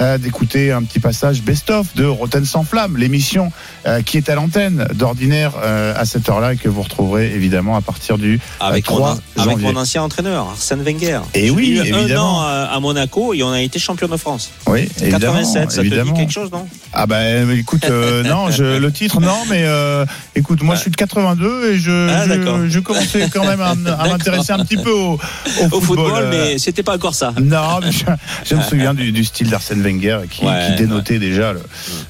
[0.00, 3.52] euh, d'écouter un petit passage best-of de Roten sans flamme, l'émission
[3.86, 7.76] euh, qui est à l'antenne d'ordinaire euh, à cette heure-là et que vous retrouverez évidemment
[7.76, 11.20] à partir du Avec, 3 mon, avec mon ancien entraîneur, Arsène Wenger.
[11.34, 12.38] Et J'ai oui, eu un évidemment.
[12.38, 14.50] an à, Monaco et on a été champion de France.
[14.66, 15.34] Oui, évidemment.
[15.34, 16.12] 87, ça évidemment.
[16.12, 16.66] te dit quelque chose, non?
[16.92, 20.04] Ah ben écoute, euh, non, je, le titre non, mais euh,
[20.34, 23.74] écoute, moi je suis de 82 et je, Ah, je, je commençais quand même à,
[24.08, 25.72] m'intéresser un petit peu au, au football.
[25.72, 27.32] Au football, euh, mais c'était pas encore ça.
[27.40, 28.04] Non, mais je,
[28.44, 31.60] je me souviens du, du style d'Arsène Wenger qui, Ouais, qui dénotait déjà le,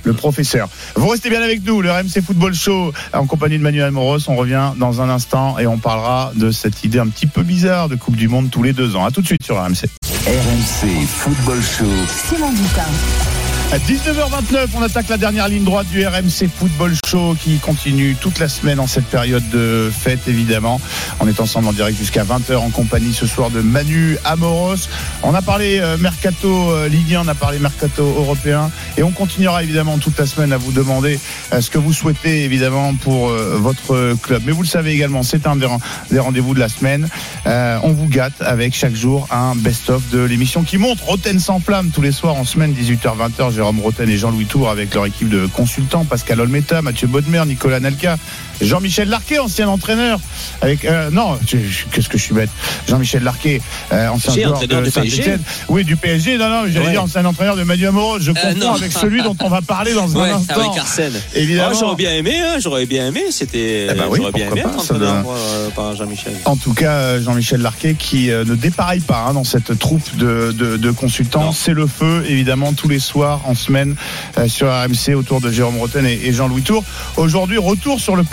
[0.05, 0.69] le professeur.
[0.97, 4.19] Vous restez bien avec nous, le RMC Football Show en compagnie de Manuel Moros.
[4.29, 7.89] On revient dans un instant et on parlera de cette idée un petit peu bizarre
[7.89, 9.05] de Coupe du Monde tous les deux ans.
[9.05, 9.87] À tout de suite sur RMC.
[10.27, 11.85] RMC Football Show.
[12.29, 13.40] Simon Dutin.
[13.73, 18.41] À 19h29, on attaque la dernière ligne droite du RMC Football Show qui continue toute
[18.41, 20.81] la semaine en cette période de fête évidemment.
[21.21, 24.89] On est ensemble en direct jusqu'à 20h en compagnie ce soir de Manu Amoros.
[25.23, 29.13] On a parlé euh, mercato euh, Ligue 1, on a parlé mercato européen et on
[29.13, 31.21] continuera évidemment toute la semaine à vous demander
[31.53, 34.43] euh, ce que vous souhaitez évidemment pour votre club.
[34.47, 35.79] Mais vous le savez également, c'est un des, ren-
[36.11, 37.09] des rendez-vous de la semaine.
[37.47, 41.61] Euh, on vous gâte avec chaque jour un best-of de l'émission qui monte Roten sans
[41.61, 43.60] flamme tous les soirs en semaine 18h-20h.
[43.61, 47.79] Jérôme Roten et Jean-Louis Tour avec leur équipe de consultants, Pascal Olmeta, Mathieu Bodmer, Nicolas
[47.79, 48.17] Nelka,
[48.61, 50.21] Jean-Michel Larquet, ancien entraîneur.
[50.61, 52.51] Avec euh, non, qu'est-ce que je suis bête?
[52.89, 53.61] Jean-Michel Larquet,
[53.93, 54.91] euh, ancien joueur entraîneur de.
[54.91, 55.41] Saint-Etienne.
[55.69, 56.37] Oui, du PSG.
[56.39, 56.91] Non, non, j'allais Ouais.
[56.93, 58.19] dire ancien entraîneur de Manu Amoros.
[58.21, 58.75] Je confonds non.
[58.75, 60.61] avec celui dont on va parler dans un Ouais, instant.
[60.61, 61.13] avec Arsène.
[61.35, 61.71] Évidemment.
[61.73, 63.25] Oh, j'aurais bien aimé, hein, j'aurais bien aimé.
[63.31, 65.95] C'était, Eh ben oui, j'aurais bien aimé pas, être ça entraîneur, doit- moi, euh, par
[65.97, 66.33] Jean-Michel.
[66.45, 70.17] En tout cas, euh, Jean-Michel Larquet qui euh, ne dépareille pas hein, dans cette troupe
[70.17, 71.53] de, de, de consultants.
[71.53, 73.95] C'est le feu, évidemment, tous les soirs en semaine
[74.39, 76.85] euh, sur RMC autour de Jérôme Roten et, et Jean-Louis Tour.
[77.17, 78.25] Aujourd'hui, retour sur le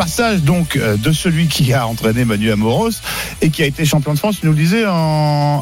[0.43, 2.89] donc euh, de celui qui a entraîné Manu Amoros
[3.41, 4.91] et qui a été champion de France, tu nous le disais, en,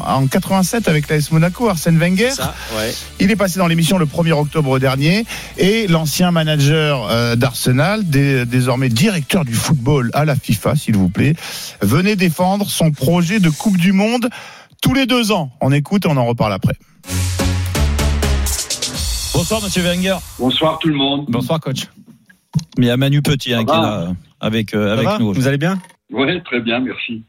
[0.06, 2.30] en 87 avec l'AS Monaco, Arsène Wenger.
[2.30, 2.94] Ça, ouais.
[3.20, 5.24] Il est passé dans l'émission le 1er octobre dernier
[5.58, 11.08] et l'ancien manager euh, d'Arsenal, dé- désormais directeur du football à la FIFA, s'il vous
[11.10, 11.34] plaît,
[11.82, 14.28] venait défendre son projet de Coupe du Monde
[14.80, 15.50] tous les deux ans.
[15.60, 16.74] On écoute et on en reparle après.
[19.34, 20.16] Bonsoir, monsieur Wenger.
[20.38, 21.26] Bonsoir tout le monde.
[21.28, 21.88] Bonsoir, coach.
[22.78, 24.08] Mais il y a Manu Petit hein, qui est là
[24.40, 25.32] avec, euh, avec nous.
[25.32, 25.78] Vous allez bien?
[26.10, 27.22] Oui, très bien, merci.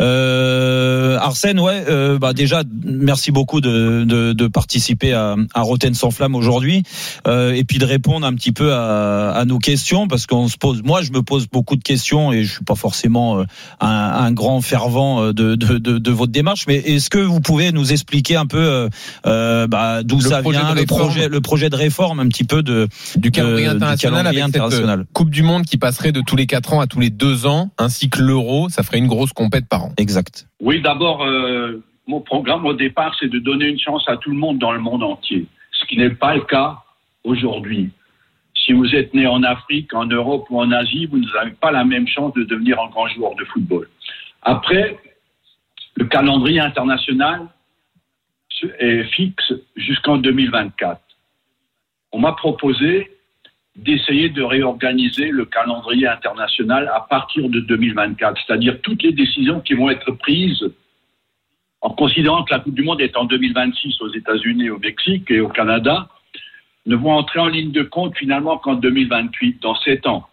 [0.00, 5.94] Euh, Arsène, ouais, euh, bah déjà, merci beaucoup de, de, de participer à, à Roten
[5.94, 6.82] sans flamme aujourd'hui,
[7.28, 10.56] euh, et puis de répondre un petit peu à, à nos questions, parce qu'on se
[10.56, 13.44] pose, moi, je me pose beaucoup de questions, et je suis pas forcément euh,
[13.80, 17.40] un, un grand fervent euh, de, de, de, de votre démarche, mais est-ce que vous
[17.40, 18.88] pouvez nous expliquer un peu
[19.24, 23.30] bah, d'où ça vient, le projet, le projet de réforme, un petit peu de du
[23.30, 24.98] calendrier international, du calendrier avec international.
[25.00, 27.46] cette Coupe du Monde qui passerait de tous les 4 ans à tous les 2
[27.46, 29.92] ans, ainsi que l'Euro, ça ferait une grosse compète par an.
[29.98, 30.46] Exact.
[30.60, 34.36] Oui, d'abord, euh, mon programme au départ, c'est de donner une chance à tout le
[34.36, 36.78] monde dans le monde entier, ce qui n'est pas le cas
[37.24, 37.90] aujourd'hui.
[38.54, 41.84] Si vous êtes né en Afrique, en Europe ou en Asie, vous n'avez pas la
[41.84, 43.88] même chance de devenir un grand joueur de football.
[44.42, 44.98] Après,
[45.96, 47.46] le calendrier international
[48.78, 51.00] est fixe jusqu'en 2024.
[52.12, 53.10] On m'a proposé
[53.76, 59.74] d'essayer de réorganiser le calendrier international à partir de 2024, c'est-à-dire toutes les décisions qui
[59.74, 60.64] vont être prises
[61.80, 65.40] en considérant que la Coupe du Monde est en 2026 aux États-Unis, au Mexique et
[65.40, 66.08] au Canada,
[66.86, 70.26] ne vont entrer en ligne de compte finalement qu'en 2028, dans sept ans.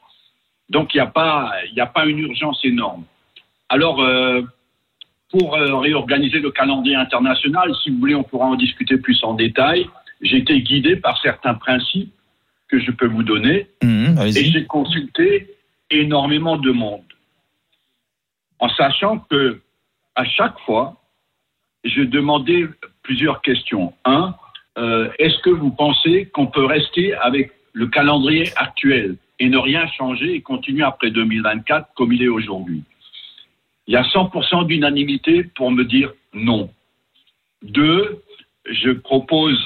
[0.70, 3.04] Donc il n'y a pas, il n'y a pas une urgence énorme.
[3.68, 4.42] Alors euh,
[5.30, 9.34] pour euh, réorganiser le calendrier international, si vous voulez, on pourra en discuter plus en
[9.34, 9.88] détail.
[10.22, 12.14] J'ai été guidé par certains principes
[12.72, 13.68] que je peux vous donner.
[13.84, 15.48] Mmh, et j'ai consulté
[15.92, 17.04] énormément de monde.
[18.60, 19.60] En sachant que,
[20.16, 21.02] à chaque fois,
[21.84, 22.66] je demandais
[23.04, 23.94] plusieurs questions.
[24.06, 24.34] Un,
[24.78, 29.86] euh, est-ce que vous pensez qu'on peut rester avec le calendrier actuel et ne rien
[29.98, 32.84] changer et continuer après 2024 comme il est aujourd'hui?
[33.88, 36.70] Il y a 100% d'unanimité pour me dire non.
[37.64, 38.22] Deux,
[38.66, 39.60] je propose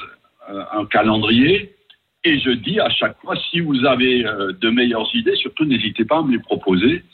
[0.50, 1.75] euh, un calendrier
[2.26, 6.04] et je dis à chaque fois, si vous avez euh, de meilleures idées, surtout n'hésitez
[6.04, 7.04] pas à me les proposer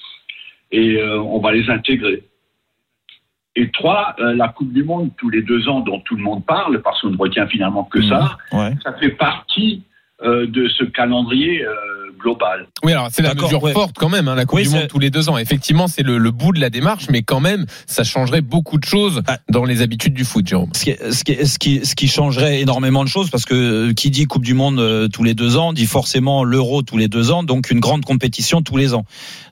[0.71, 2.25] et euh, on va les intégrer.
[3.55, 6.47] Et trois, euh, la Coupe du Monde tous les deux ans dont tout le monde
[6.47, 8.73] parle, parce qu'on ne retient finalement que ça, Ouais.
[8.83, 9.83] ça fait partie
[10.23, 11.63] euh, de ce calendrier
[12.23, 12.69] euh, global.
[12.85, 13.73] Oui, alors c'est la mesure ouais.
[13.73, 15.39] forte quand même, hein, la Coupe Oui, du Monde tous les deux ans.
[15.39, 18.85] Effectivement, c'est le, le bout de la démarche, mais quand même, ça changerait beaucoup de
[18.85, 19.39] choses Ah.
[19.49, 20.71] dans les habitudes du foot, Jérôme.
[20.75, 23.93] Ce qui, ce, qui, ce, qui, ce qui changerait énormément de choses parce que euh,
[23.93, 27.09] qui dit Coupe du Monde euh, tous les deux ans dit forcément l'Euro tous les
[27.09, 29.05] deux ans, donc une grande compétition tous les ans.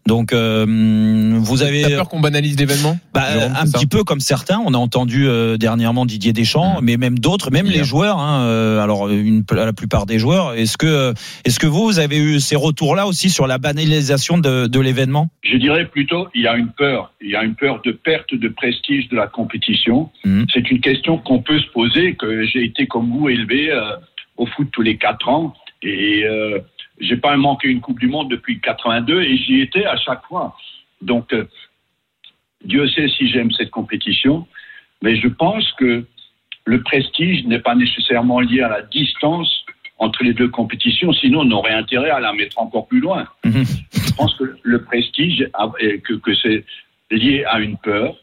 [0.07, 4.21] Donc euh, vous avez T'as peur qu'on banalise l'événement bah, Jérôme, un petit peu comme
[4.21, 4.61] certains.
[4.65, 8.19] On a entendu euh, dernièrement Didier Deschamps, mais même d'autres, même les joueurs.
[8.19, 10.55] Hein, euh, alors une, la plupart des joueurs.
[10.55, 11.13] Est-ce que
[11.45, 15.29] est-ce que vous, vous avez eu ces retours-là aussi sur la banalisation de, de l'événement
[15.43, 17.13] Je dirais plutôt, il y a une peur.
[17.21, 20.11] Il y a une peur de perte de prestige de la compétition.
[20.25, 20.47] Mhm.
[20.53, 23.97] C'est une question qu'on peut se poser, que j'ai été comme vous élevé euh,
[24.37, 25.55] au foot tous les quatre ans.
[25.83, 26.61] Et euh,
[27.01, 30.57] j'ai pas manqué une Coupe du Monde depuis 82 et j'y étais à chaque fois.
[31.03, 31.49] Donc, euh,
[32.65, 34.47] Dieu sait si j'aime cette compétition,
[35.03, 36.05] mais je pense que
[36.67, 39.60] le prestige n'est pas nécessairement lié à la distance
[40.01, 43.27] entre les deux compétitions, sinon on aurait intérêt à la mettre encore plus loin.
[43.45, 43.65] Mhm.
[43.93, 45.47] Je pense que le prestige,
[46.05, 46.65] que, que c'est
[47.11, 48.17] lié à une peur,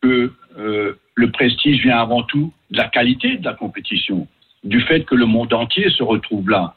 [0.00, 4.28] que euh, le prestige vient avant tout de la qualité de la compétition,
[4.62, 6.76] du fait que le monde entier se retrouve là,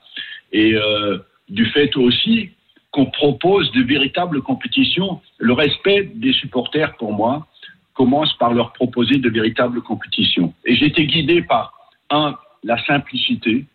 [0.52, 2.50] et euh, du fait aussi
[2.90, 5.22] qu'on propose de véritables compétitions.
[5.38, 7.48] Le respect des supporters, pour moi,
[7.94, 10.54] commence par leur proposer de véritables compétitions.
[10.66, 11.74] Et j'ai été guidé par,
[12.10, 13.66] un, la simplicité,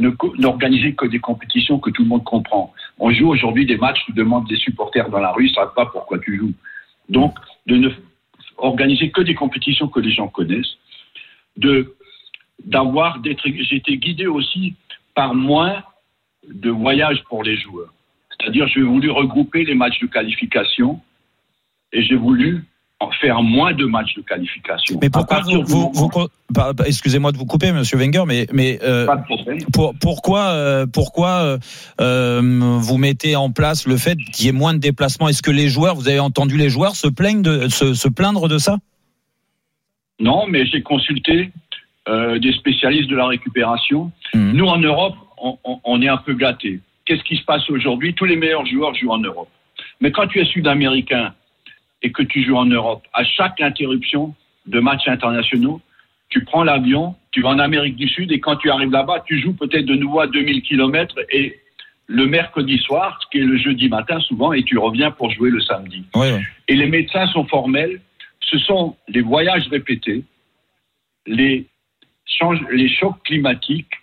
[0.00, 2.72] n'organiser que des compétitions que tout le monde comprend.
[2.98, 5.74] On joue aujourd'hui des matchs, tu demandes des supporters dans la rue, ils ne savent
[5.74, 6.54] pas pourquoi tu joues.
[7.08, 7.34] Donc,
[7.66, 7.90] de ne
[8.58, 10.76] organiser que des compétitions que les gens connaissent,
[11.56, 11.94] de
[12.64, 13.42] d'avoir d'être.
[13.44, 14.74] J'ai été guidé aussi
[15.14, 15.82] par moins
[16.46, 17.92] de voyages pour les joueurs.
[18.30, 21.00] C'est-à-dire, j'ai voulu regrouper les matchs de qualification
[21.92, 22.64] et j'ai voulu
[23.20, 24.98] faire moins de matchs de qualification.
[25.00, 26.10] Mais pourquoi vous, vous, vous-
[26.54, 29.06] par- par- excusez-moi de vous couper, Monsieur Wenger, mais mais euh,
[29.72, 31.58] pour- pourquoi euh, pourquoi euh,
[32.00, 32.40] euh,
[32.78, 35.28] vous mettez en place le fait qu'il y ait moins de déplacements?
[35.28, 38.48] Est-ce que les joueurs, vous avez entendu les joueurs se plaignent de se, se plaindre
[38.48, 38.76] de ça?
[40.18, 41.50] Non, mais j'ai consulté
[42.08, 44.12] euh, des spécialistes de la récupération.
[44.34, 44.52] Mhm.
[44.52, 46.80] Nous, en Europe, on, on- on est un peu gâtés.
[47.06, 48.14] Qu'est-ce qui se passe aujourd'hui?
[48.14, 49.48] Tous les meilleurs joueurs jouent en Europe.
[50.00, 51.32] Mais quand tu es sud-américain
[52.02, 54.34] et que tu joues en Europe, à chaque interruption
[54.66, 55.80] de matchs internationaux,
[56.28, 59.40] tu prends l'avion, tu vas en Amérique du Sud et quand tu arrives là-bas, tu
[59.40, 61.60] joues peut-être de nouveau à 2000 km et
[62.06, 65.50] le mercredi soir, ce qui est le jeudi matin souvent, et tu reviens pour jouer
[65.50, 66.04] le samedi.
[66.66, 68.00] Et les médecins sont formels.
[68.40, 70.24] Ce sont les voyages répétés,
[71.26, 71.66] les,
[72.72, 73.94] les chocs climatiques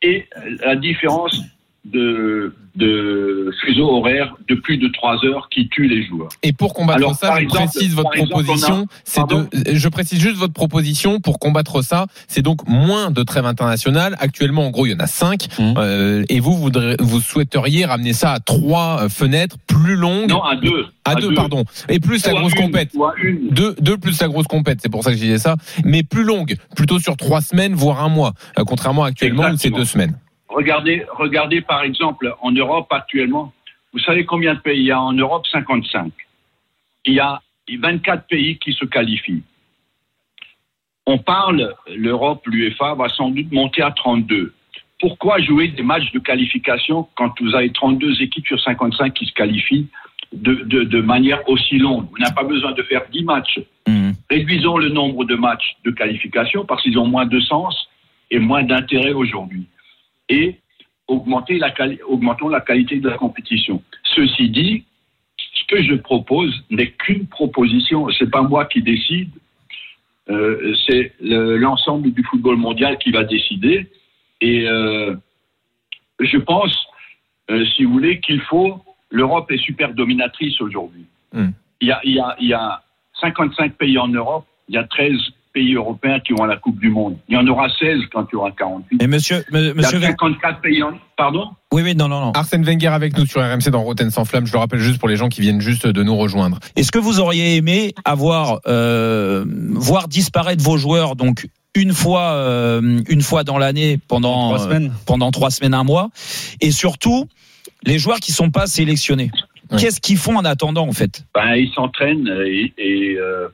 [0.00, 0.26] et
[0.64, 1.42] la différence
[1.84, 6.30] de, de fuseau horaire de plus de trois heures qui tue les joueurs.
[6.42, 8.86] Et pour combattre Alors, ça, je exemple- précise votre proposition.
[9.04, 12.06] C'est Pardon je précise juste votre proposition pour combattre ça.
[12.28, 14.16] C'est donc moins de trêves internationales.
[14.18, 15.46] Actuellement, en gros, il y en a cinq.
[15.58, 15.74] Mmh.
[15.76, 16.70] Euh, et vous, vous,
[17.00, 20.30] vous souhaiteriez ramener ça à trois euh, fenêtres plus longues.
[20.30, 20.86] Non, à deux.
[21.04, 21.64] À, deux, pardon.
[21.88, 22.90] Et plus la grosse une, compète.
[23.50, 26.22] Deux, deux plus la grosse compète, c'est pour ça que je disais ça, mais plus
[26.22, 29.84] longue, plutôt sur trois semaines, voire un mois, euh, contrairement à actuellement où c'est deux
[29.84, 30.16] semaines.
[30.52, 33.52] Regardez, regardez par exemple en Europe actuellement.
[33.92, 35.46] Vous savez combien de pays il y a en Europe?
[35.46, 36.12] 55.
[37.06, 39.42] Il y a 24 pays qui se qualifient.
[41.06, 44.52] On parle, l'Europe, l'UEFA va sans doute monter à 32.
[45.00, 49.32] Pourquoi jouer des matchs de qualification quand vous avez 32 équipes sur 55 qui se
[49.32, 49.88] qualifient
[50.32, 52.06] de, de, de manière aussi longue?
[52.10, 53.58] Vous n'avez pas besoin de faire 10 matchs.
[53.88, 54.14] Mhm.
[54.30, 57.88] Réduisons le nombre de matchs de qualification parce qu'ils ont moins de sens
[58.30, 59.66] et moins d'intérêt aujourd'hui.
[60.36, 60.56] Et
[61.08, 61.70] augmenter la
[62.08, 63.82] augmentons la qualité de la compétition.
[64.14, 64.84] Ceci dit,
[65.58, 68.08] ce que je propose n'est qu'une proposition.
[68.18, 69.30] C'est pas moi qui décide.
[70.30, 73.76] Euh, c'est le- l'ensemble du football mondial qui va décider.
[74.40, 75.14] Et euh,
[76.20, 76.74] je pense,
[77.50, 78.80] euh, si vous voulez, qu'il faut.
[79.10, 81.04] L'Europe est super dominatrice aujourd'hui.
[81.34, 81.50] Hmm.
[81.82, 82.82] Il, y a, il, y a, il y a
[83.20, 85.12] 55 pays en Europe, il y a 13
[85.52, 87.16] pays européens qui vont à la Coupe du Monde.
[87.28, 89.02] Il y en aura 16 quand il y aura 48.
[89.02, 90.92] Et monsieur, me- Il y a monsieur, Wen- 54 pays en.
[91.16, 92.32] Pardon oui, oui, non, non, non.
[92.32, 94.46] Arsène Wenger avec nous sur RMC dans Roten sans flamme.
[94.46, 96.58] Je le rappelle juste pour les gens qui viennent juste de nous rejoindre.
[96.76, 99.44] Est-ce que vous auriez aimé avoir euh,
[99.74, 104.86] voir disparaître vos joueurs donc une fois euh, une fois dans l'année pendant Trois semaines.
[104.88, 106.10] euh, pendant trois semaines un mois?
[106.60, 107.26] Et surtout
[107.84, 109.30] les joueurs qui sont pas sélectionnés
[109.70, 109.78] Ouais.
[109.78, 111.24] qu'est-ce qu'ils font en attendant en fait?
[111.34, 113.48] Ben, Ils s'entraînent et, et, euh,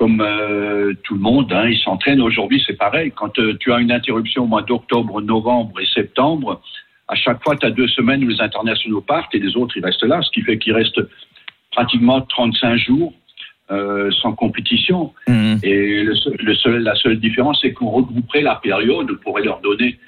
[0.00, 2.22] comme euh, tout le monde, hein, ils s'entraînent.
[2.22, 3.12] Aujourd'hui, c'est pareil.
[3.14, 6.62] Quand euh, tu as une interruption au mois d'octobre, novembre et septembre,
[7.06, 9.84] à chaque fois, tu as deux semaines où les internationaux partent et les autres, ils
[9.84, 10.22] restent là.
[10.22, 10.98] Ce qui fait qu'il reste
[11.70, 13.12] pratiquement 35 jours
[13.70, 15.12] euh, sans compétition.
[15.28, 15.58] Mhm.
[15.64, 19.44] Et le seul- le seul- la seule différence, c'est qu'on regrouperait la période, on pourrait
[19.44, 19.98] leur donner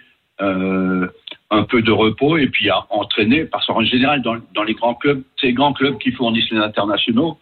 [0.41, 4.95] un peu de repos et puis à entraîner, parce qu'en général, dans, dans les grands
[4.95, 7.39] clubs, ces grands clubs qui fournissent les internationaux,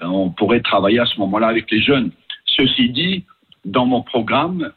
[0.00, 2.10] on pourrait travailler à ce moment-là avec les jeunes.
[2.44, 3.24] Ceci dit,
[3.64, 4.72] dans mon programme,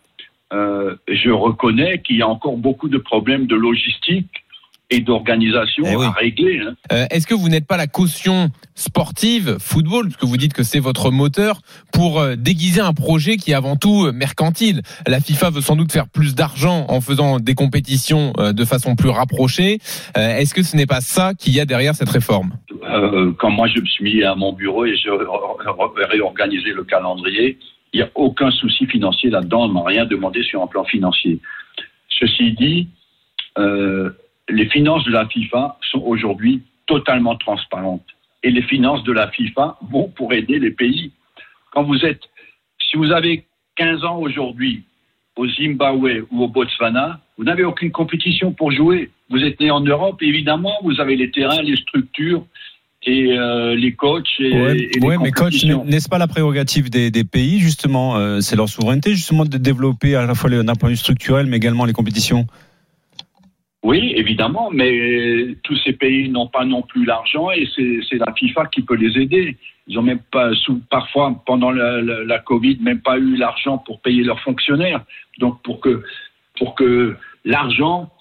[0.53, 4.45] euh, je reconnais qu'il y a encore beaucoup de problèmes de logistique
[4.89, 6.05] et d'organisation Eh oui.
[6.05, 6.59] à régler.
[6.61, 6.73] hein.
[6.93, 10.63] Euh, Est-ce que vous n'êtes pas la caution sportive, football, parce que vous dites que
[10.63, 11.59] c'est votre moteur,
[11.91, 14.81] pour euh, déguiser un projet qui est avant tout euh, mercantile?
[15.05, 19.09] La FIFA veut sans doute faire plus d'argent en faisant des compétitions de façon plus
[19.09, 19.79] rapprochée.
[20.17, 22.53] Euh, Est-ce que ce n'est pas ça qu'il y a derrière cette réforme?
[22.89, 25.09] Euh, quand moi je me suis mis à mon bureau et j'ai
[26.09, 27.57] réorganisé le calendrier,
[27.91, 29.65] il n'y a aucun souci financier là-dedans.
[29.65, 31.39] On m'a rien demandé sur un plan financier.
[32.19, 32.87] Ceci dit,
[34.49, 38.05] les finances de la FIFA sont aujourd'hui totalement transparentes.
[38.43, 41.11] Et les finances de la FIFA vont pour aider les pays.
[41.71, 42.21] Quand vous êtes,
[42.79, 43.45] si vous avez
[43.75, 44.83] 15 ans aujourd'hui
[45.35, 49.11] au Zimbabwe ou au Botswana, vous n'avez aucune compétition pour jouer.
[49.29, 52.45] Vous êtes né en Europe, évidemment, vous avez les terrains, les structures
[53.03, 54.27] et euh, les coachs.
[54.39, 58.15] Et, Ouais, et les ouais, mais coach, n'est-ce pas la prérogative des, des pays, justement
[58.17, 60.97] euh, C'est leur souveraineté, justement, de développer à la fois les- d'un point de vue
[60.97, 62.47] structurel, mais également les compétitions?
[63.87, 68.65] Oui, évidemment, mais tous ces pays n'ont pas non plus l'argent et c'est la FIFA
[68.65, 69.55] qui peut les aider.
[69.87, 70.49] Ils ont même pas,
[70.89, 75.05] parfois pendant la, Covid, même pas eu l'argent pour payer leurs fonctionnaires.
[75.39, 76.03] Donc pour que
[76.59, 77.15] pour que
[77.45, 78.11] l'argent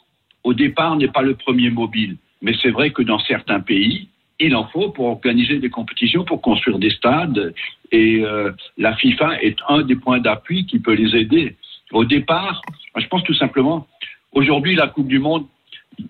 [0.45, 4.09] au départ n'est pas le premier mobile, mais c'est vrai que dans certains pays,
[4.39, 7.53] il en faut pour organiser des compétitions, pour construire des stades
[7.91, 11.57] et euh, la FIFA est un des points d'appui qui peut les aider.
[11.91, 12.63] Au départ,
[12.95, 13.89] je pense tout simplement
[14.37, 15.47] Aujourd'hui, la Coupe du Monde,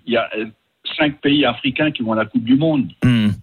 [0.07, 0.47] il y a euh,
[0.99, 2.89] cinq pays africains qui vont à la Coupe du Monde.
[3.05, 3.35] Mhm.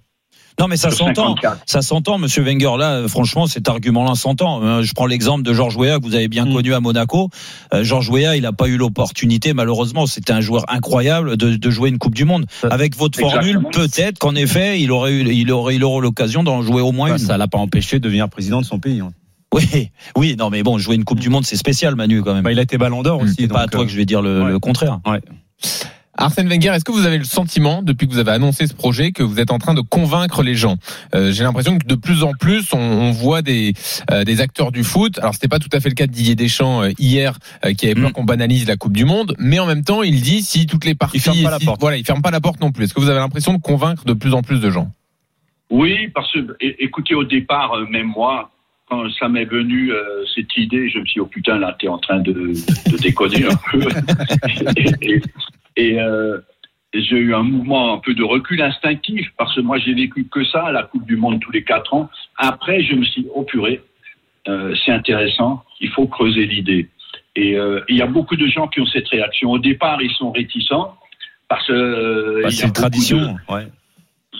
[0.60, 1.64] non mais ça s'entend 54.
[1.66, 5.52] ça s'entend monsieur Wenger là franchement cet argument là s'entend Euh, je prends l'exemple de
[5.54, 6.54] Georges Weah que vous avez bien Mhm.
[6.54, 7.30] connu à Monaco
[7.74, 11.70] Euh, Georges Weah il n'a pas eu l'opportunité malheureusement c'était un joueur incroyable de, de
[11.72, 15.52] jouer une Coupe du Monde avec votre formule peut-être qu'en effet il aurait eu il
[15.52, 18.04] aurait il aurait l'occasion d'en jouer au moins Bah, une Ça l'a pas empêché de
[18.04, 19.00] devenir président de son pays.
[19.02, 19.12] hein.
[19.56, 22.42] Oui, oui, non, mais bon, jouer une Coupe du Monde, c'est spécial, Manu, quand même.
[22.44, 23.36] Bah, il a été ballon d'or aussi.
[23.38, 24.50] c'est pas à toi euh, que je vais dire le, ouais.
[24.50, 25.00] le contraire.
[26.16, 29.12] Arsène Wenger, est-ce que vous avez le sentiment, depuis que vous avez annoncé ce projet,
[29.12, 30.78] que vous êtes en train de convaincre les gens?
[31.16, 33.74] Euh, J'ai l'impression que de plus en plus, on, on voit des,
[34.12, 35.18] euh, des acteurs du foot.
[35.20, 37.88] Alors, c'était pas tout à fait le cas de Didier Deschamps euh, hier, euh, qui
[37.88, 38.14] avait peur Mm.
[38.14, 40.94] qu'on banalise la Coupe du Monde, mais en même temps, il dit si toutes les
[40.94, 41.82] parties, Il ferme pas la si- porte.
[41.82, 42.84] voilà, il ferme pas la porte non plus.
[42.84, 44.92] Est-ce que vous avez l'impression de convaincre de plus en plus de gens?
[45.72, 48.52] Oui, parce que écoutez, au départ, euh, même moi,
[48.88, 50.04] quand ça m'est venu euh,
[50.36, 53.46] cette idée, je me suis dit, oh putain, là, t'es en train de, de déconner
[53.46, 53.80] un peu.
[54.78, 55.22] et et,
[55.78, 56.40] euh,
[56.94, 60.26] et j'ai eu un mouvement un peu de recul instinctif, parce que moi, j'ai vécu
[60.26, 62.10] que ça, la Coupe du Monde tous les quatre ans.
[62.38, 63.82] Après, je me suis dit, oh purée,
[64.48, 66.90] euh, c'est intéressant, il faut creuser l'idée.
[67.36, 69.52] Et euh, il y a beaucoup de gens qui ont cette réaction.
[69.52, 70.96] Au départ, ils sont réticents,
[71.48, 71.74] parce que...
[71.74, 73.18] euh, Bah, c'est une tradition.
[73.18, 73.68] de- Ouais.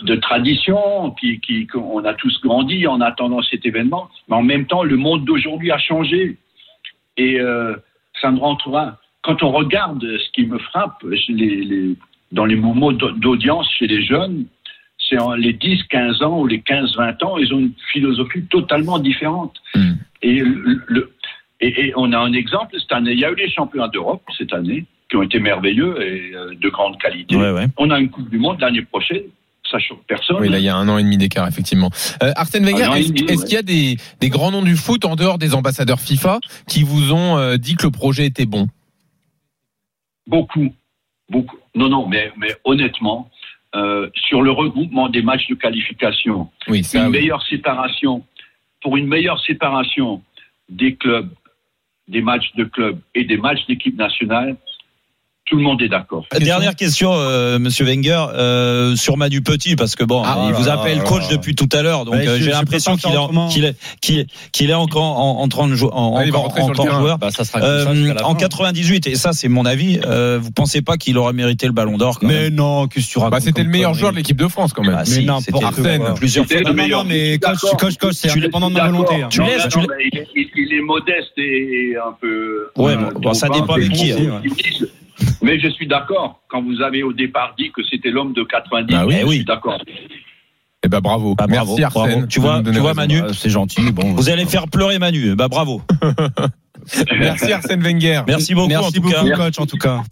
[0.02, 4.66] de tradition, qui, qui, qu'on a tous grandi en attendant cet événement, mais en même
[4.66, 6.36] temps, le monde d'aujourd'hui a changé.
[7.16, 7.74] Et euh,
[8.20, 8.98] ça ne rentrera.
[9.24, 11.96] Quand on regarde ce qui me frappe chez les, les-
[12.32, 14.44] dans les mouvements d'au- d'audience chez les jeunes,
[15.08, 18.98] c'est les 10, 15 ans ou les 15, 20 ans, ils ont une philosophie totalement
[18.98, 19.54] différente.
[19.74, 19.92] Mm.
[20.22, 21.12] Et, le, le-
[21.60, 23.12] et, et on a un exemple cette année.
[23.12, 26.54] Il y a eu les championnats d'Europe cette année qui ont été merveilleux et euh,
[26.60, 27.36] de grande qualité.
[27.36, 27.66] Ouais, ouais.
[27.76, 29.22] On a une Coupe du Monde l'année prochaine.
[29.70, 30.36] Ça choque personne.
[30.40, 31.90] Oui, là, il y a un an et demi d'écart, effectivement.
[32.22, 33.46] Euh, Arsène Wenger, est-ce demi, est-ce ouais.
[33.46, 36.82] qu'il y a des, des grands noms du foot en dehors des ambassadeurs FIFA qui
[36.82, 38.68] vous ont euh, dit que le projet était bon?
[40.26, 40.74] Beaucoup,
[41.28, 41.56] beaucoup.
[41.74, 43.30] Non, non, mais, mais honnêtement,
[43.74, 47.12] euh, sur le regroupement des matchs de qualification, Oui, ça, une oui.
[47.20, 48.24] meilleure séparation,
[48.82, 50.22] pour une meilleure séparation
[50.68, 51.30] des clubs,
[52.08, 54.56] des matchs de clubs et des matchs d'équipe nationale,
[55.46, 56.24] tout le monde est d'accord.
[56.40, 60.56] Dernière question, euh, Monsieur Wenger, euh, sur Manu Petit, parce que bon, Ah, il là
[60.58, 61.36] vous là appelle là coach là.
[61.36, 64.26] depuis tout à l'heure, donc Ouais, euh, j'ai l'impression qu'il est, qu'il est, qu'il est,
[64.52, 67.18] qu'il est encore en, en train de jouer, en, Ah, va encore, joueur.
[67.18, 68.34] Bah, ça sera ça Euh, en fin.
[68.36, 71.98] 98, et ça c'est mon avis, euh, vous pensez pas qu'il aurait mérité le Ballon
[71.98, 74.36] d'Or Mais même non, qu'est-ce que tu racontes Bah, c'était le meilleur joueur de l'équipe
[74.38, 74.94] de France, quand même.
[74.96, 76.14] Ah, Mais si, n'importe quoi.
[76.14, 76.56] plusieurs fois.
[76.60, 79.04] le Non, mais coach, coach, coach, c'est indépendant de la d'accord.
[79.04, 79.22] volonté.
[79.22, 79.28] hein.
[79.30, 82.68] Tu laisses, il, est, modeste et un peu.
[82.76, 82.94] Ouais,
[83.34, 84.12] ça dépend avec qui,
[85.42, 86.40] Mais je suis d'accord.
[86.48, 89.34] Quand vous avez au départ dit que c'était l'homme de 90, Bah oui, je oui.
[89.36, 89.78] suis d'accord.
[90.84, 91.34] Eh ben, bravo.
[91.34, 92.12] Bah, bravo, Merci, Arsène.
[92.12, 92.26] bravo.
[92.26, 92.94] Tu de vois- tu vois, raison.
[92.94, 94.12] Manu Ah, C'est gentil, bon.
[94.14, 95.80] Vous allez faire pleurer Manu, bah bravo.
[97.18, 98.22] Merci, Arsène Wenger.
[98.26, 99.36] Merci beaucoup en Merci tout beaucoup, cas.
[99.36, 100.02] coach, en tout cas.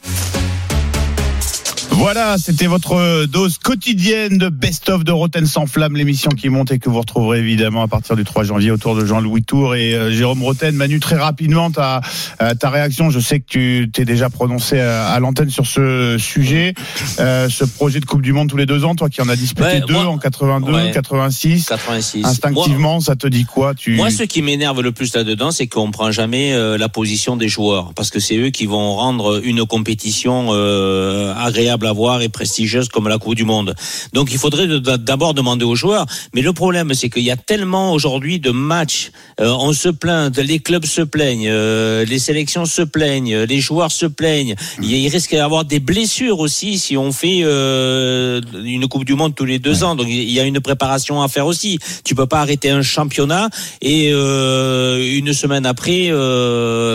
[1.94, 6.72] Voilà, c'était votre dose quotidienne de Best of de Roten sans flamme, l'émission qui monte
[6.72, 9.94] et que vous retrouverez évidemment à partir du 3 janvier autour de Jean-Louis Tour et
[9.94, 10.74] euh, Jérôme Roten.
[10.74, 12.00] Manu, très rapidement, ta,
[12.40, 16.16] euh, ta réaction, je sais que tu t'es déjà prononcé à, à l'antenne sur ce
[16.18, 16.74] sujet,
[17.20, 19.36] euh, ce projet de Coupe du Monde tous les deux ans, toi qui en as
[19.36, 20.90] disputé Ouais, deux moi- en 82, Ouais.
[20.92, 21.66] 86.
[21.66, 22.24] 86.
[22.24, 23.94] Instinctivement, ça te dit quoi tu...
[23.96, 27.48] Moi, ce qui m'énerve le plus là-dedans, c'est qu'on prend jamais euh, la position des
[27.48, 32.28] joueurs, parce que c'est eux qui vont rendre une compétition euh, agréable à voir et
[32.28, 33.74] prestigieuse comme la Coupe du Monde.
[34.12, 34.66] Donc, il faudrait
[34.98, 36.06] d'abord demander aux joueurs.
[36.34, 39.10] Mais le problème, c'est qu'il y a tellement aujourd'hui de matchs.
[39.40, 43.90] euh, on se plaint, les clubs se plaignent, euh, les sélections se plaignent, les joueurs
[43.90, 44.54] se plaignent.
[44.82, 48.86] Il, y a- il risque d'y avoir des blessures aussi si on fait euh, une
[48.88, 49.94] Coupe du Monde tous les deux ans.
[49.96, 51.78] Donc, il y a une préparation à faire aussi.
[52.04, 53.48] Tu peux pas arrêter un championnat
[53.80, 56.10] et une semaine après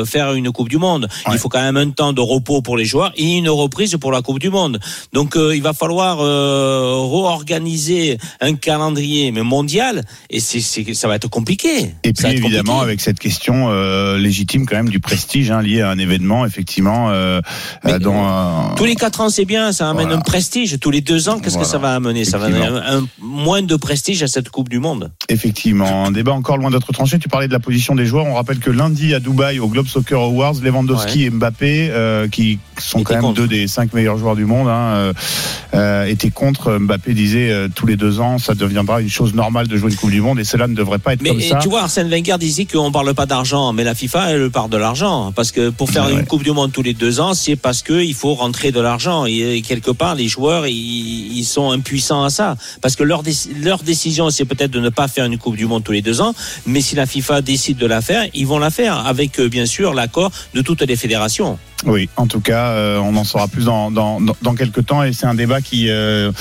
[0.05, 1.07] faire une Coupe du Monde.
[1.25, 1.33] Ouais.
[1.33, 4.11] Il faut quand même un temps de repos pour les joueurs et une reprise pour
[4.11, 4.76] la Coupe du Monde.
[5.13, 11.07] Donc euh, il va falloir euh, réorganiser un calendrier mais mondial et c'est c'est ça
[11.07, 11.93] va être compliqué.
[12.03, 12.83] Et Ça puis évidemment compliqué.
[12.83, 17.09] avec cette question euh, légitime quand même du prestige hein, lié à un événement effectivement
[17.11, 17.41] euh,
[17.99, 20.19] dans Tous les quatre ans, c'est bien, ça amène Voilà.
[20.19, 20.77] un prestige.
[20.79, 21.65] Tous les deux ans, qu'est-ce Voilà.
[21.65, 22.25] que ça va amener?
[22.25, 25.11] Ça va amener un, un- moins de prestige à cette Coupe du Monde.
[25.29, 27.19] Effectivement, un débat encore loin d'être tranché.
[27.19, 28.25] Tu parlais de la position des joueurs.
[28.25, 32.99] On rappelle que lundi à Dubaï, au Globe Soccer Awards, Lewandowski et Mbappé, qui sont
[32.99, 33.41] Étaient quand même contre.
[33.41, 35.13] deux des cinq meilleurs joueurs du monde, hein, euh,
[35.73, 36.77] euh, étaient contre.
[36.79, 39.97] Mbappé disait euh, tous les deux ans, ça deviendra une chose normale de jouer une
[39.97, 41.57] Coupe du Monde et cela ne devrait pas être Mais comme et ça.
[41.57, 44.77] tu vois, Arsène Wenger disait qu'on parle pas d'argent, mais la FIFA, elle parle de
[44.77, 45.31] l'argent.
[45.35, 46.25] Parce que pour faire Ouais, une ouais.
[46.25, 49.25] Coupe du Monde tous les deux ans, c'est parce que il faut rentrer de l'argent.
[49.25, 52.55] Et, quelque part, les joueurs, ils, ils sont impuissants à ça.
[52.81, 53.23] Parce que leur,
[53.61, 56.21] leur décision, c'est peut-être de ne pas faire une Coupe du Monde tous les deux
[56.21, 56.33] ans.
[56.65, 59.05] Mais si la FIFA décide de la faire, ils vont la faire.
[59.05, 61.57] Avec, euh, bien sûr, l'accord de toutes les fédérations.
[61.85, 65.27] Oui, en tout cas, euh, on en saura plus dans, dans, quelques temps et c'est
[65.27, 66.31] un débat qui, euh,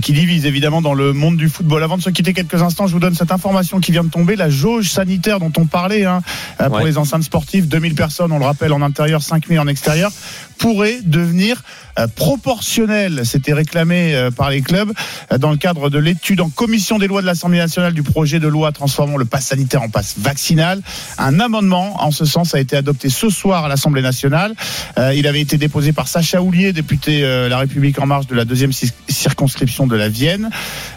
[0.00, 1.82] qui divise évidemment dans le monde du football.
[1.82, 4.36] Avant de se quitter quelques instants, je vous donne cette information qui vient de tomber,
[4.36, 6.22] la jauge sanitaire dont on parlait hein,
[6.60, 6.84] euh, pour Ouais.
[6.86, 10.10] les enceintes sportives, 2000 personnes, on le rappelle, en intérieur, 5000 en extérieur,
[10.56, 11.62] pourrait devenir
[11.98, 13.22] euh, proportionnelle.
[13.24, 14.92] C'était réclamé par les clubs
[15.38, 18.48] dans le cadre de l'étude en commission des lois de l'Assemblée nationale du projet de
[18.48, 20.80] loi transformant le pass sanitaire en pass vaccinal.
[21.18, 24.54] Un amendement en ce sens a été adopté ce soir à l'Assemblée nationale.
[24.98, 28.34] Euh, il avait été déposé par Sacha Houlier, député euh, La République En Marche de
[28.34, 30.50] la deuxième ci- circonscription de la Vienne,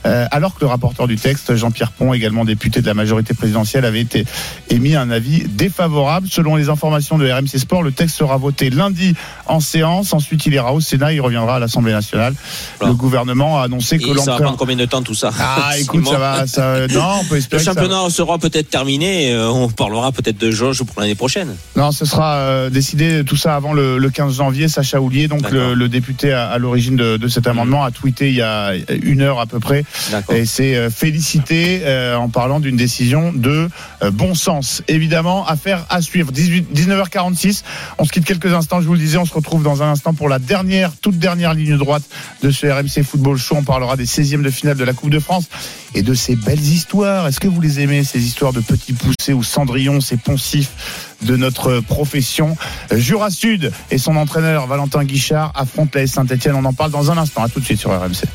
[0.05, 3.85] euh, alors que le rapporteur du texte, Jean-Pierre Pont, également député de la majorité présidentielle,
[3.85, 4.25] avait été
[4.69, 6.27] émis un avis défavorable.
[6.29, 9.13] Selon les informations de RMC Sport, le texte sera voté lundi
[9.47, 10.13] en séance.
[10.13, 12.33] Ensuite, il ira au Sénat, il reviendra à l'Assemblée nationale.
[12.79, 12.91] Voilà.
[12.91, 15.31] Le gouvernement a annoncé que Et ça va prendre combien de temps tout ça?
[15.39, 17.81] Ah, écoute, ça va, ça, non, on peut Le espérer ça va.
[17.81, 19.31] championnat sera peut-être terminé.
[19.33, 21.55] euh, on parlera peut-être de jauge pour l'année prochaine.
[21.75, 24.67] Non, ce sera euh, décidé tout ça avant le, le 15 janvier.
[24.67, 28.27] Sacha Houlier, donc le, le député à, à l'origine de, de cet amendement, a tweeté
[28.29, 29.85] il y a une heure à peu près
[30.29, 33.69] et s'est euh, félicité euh, en parlant d'une décision de
[34.01, 34.81] euh, bon sens.
[34.87, 36.31] Évidemment, affaire à suivre.
[36.31, 37.63] 18, 19h46.
[37.97, 38.81] On se quitte quelques instants.
[38.81, 41.53] Je vous le disais, on se retrouve dans un instant pour la dernière, toute dernière
[41.53, 42.03] ligne droite
[42.41, 43.55] de ce RMC Football Show.
[43.59, 45.45] On parlera des 16e de finale de la Coupe de France
[45.93, 47.27] et de ces belles histoires.
[47.27, 51.35] Est-ce que vous les aimez, ces histoires de petits poussés ou Cendrillon, ces poncifs de
[51.35, 52.57] notre profession?
[52.91, 53.52] Jura Sud
[53.91, 56.55] et son entraîneur Valentin Guichard affrontent la Saint-Etienne.
[56.55, 57.43] On en parle dans un instant.
[57.43, 58.25] À tout de suite sur RMC.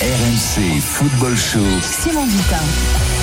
[0.00, 1.60] RMC Football Show.
[1.82, 2.56] Simon Dutin.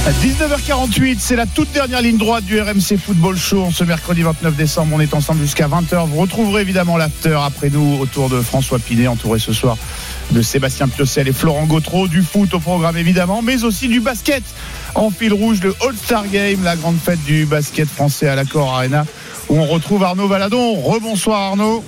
[0.07, 3.69] À 19h48, c'est la toute dernière ligne droite du RMC Football Show.
[3.73, 6.07] Ce mercredi 29 décembre, on est ensemble jusqu'à 20h.
[6.07, 9.77] Vous retrouverez évidemment l'after après nous autour de François Pinet, entouré ce soir
[10.31, 12.07] de Sébastien Piocel et Florent Gautreau.
[12.07, 14.43] Du foot au programme évidemment, mais aussi du basket.
[14.93, 19.05] En fil rouge, le All-Star Game, la grande fête du basket français à l'Accor Arena,
[19.49, 20.81] où on retrouve Arnaud Valadon.
[20.81, 21.83] Rebonsoir Arnaud.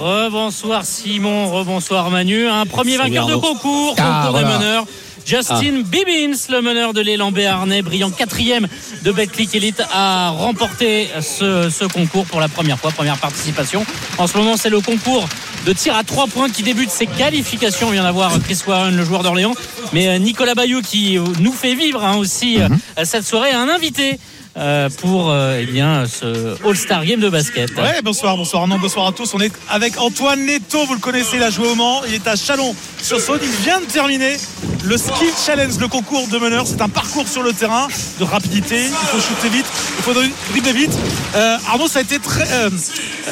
[0.00, 2.46] Rebonsoir Simon, rebonsoir Manu.
[2.48, 4.48] Un premier Salut vainqueur de concours, Ah, concours voilà.
[4.48, 4.86] des meneurs.
[5.26, 8.66] Justin Bibbins, le meneur de l'élan Béarnais, brillant quatrième
[9.04, 13.84] de Betclic Elite, a remporté ce, ce concours pour la première fois, première participation.
[14.18, 15.28] En ce moment, c'est le concours
[15.66, 17.88] de tir à trois points qui débute ses qualifications.
[17.88, 19.52] On vient d'avoir Chris Warren, le joueur d'Orléans,
[19.92, 22.78] mais euh, Nicolas Bayou qui nous fait vivre hein, aussi Mhm.
[22.98, 24.18] euh, cette soirée, a un invité.
[24.56, 27.70] Euh, pour euh, eh bien ce All-Star Game de basket.
[27.76, 29.32] Ouais, bonsoir, bonsoir Arnaud, bonsoir à tous.
[29.34, 32.26] On est avec Antoine Neto, vous le connaissez, il a joué au Mans, il est
[32.26, 34.36] à Chalon sur Saône, il vient de terminer
[34.84, 36.66] le Skill Challenge, le concours de meneur.
[36.66, 37.88] C'est un parcours sur le terrain
[38.18, 39.66] de rapidité, il faut shooter vite,
[39.98, 40.92] il faut dribbler vite.
[41.36, 42.50] Euh, Arnaud, ça a été très.
[42.52, 42.70] euh,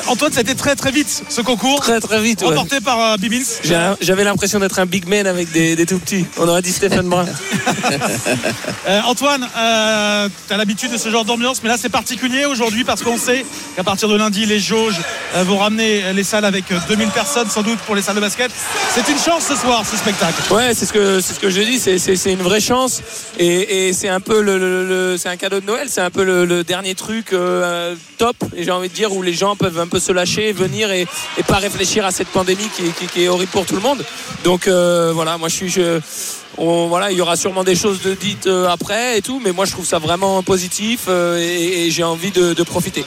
[0.07, 1.81] Antoine, ça a été très très vite ce concours.
[1.81, 2.43] Très très vite.
[2.43, 2.49] ouais.
[2.49, 3.43] Remporté par euh, Bibins.
[4.01, 6.25] J'avais l'impression d'être un big man avec des, des tout petits.
[6.39, 7.27] On aurait dit Stéphane Brun.
[8.87, 12.85] Euh, Antoine, euh, tu as l'habitude de ce genre d'ambiance, mais là c'est particulier aujourd'hui
[12.85, 13.45] parce qu'on sait
[13.77, 15.01] qu'à partir de lundi, les jauges
[15.35, 18.21] euh, vont ramener les salles avec euh, 2000 personnes sans doute pour les salles de
[18.21, 18.51] basket.
[18.95, 20.53] C'est une chance ce soir, ce spectacle.
[20.53, 21.79] Ouais, c'est ce que c'est ce que je dis.
[21.79, 23.03] C'est une vraie chance
[23.39, 25.89] et, c'est un peu le, c'est un cadeau de Noël.
[25.91, 28.37] C'est un peu le, dernier truc euh, top.
[28.57, 31.07] Et j'ai envie de dire où les gens peuvent un peu se lâcher, venir et,
[31.47, 34.05] pas réfléchir à cette pandémie qui, est horrible pour tout le monde.
[34.45, 36.01] Donc voilà, moi je suis je-
[36.59, 39.53] on- voilà, il y aura sûrement des choses de dites euh, après et tout, mais
[39.53, 43.05] moi je trouve ça vraiment positif euh, et, et j'ai envie de, de profiter.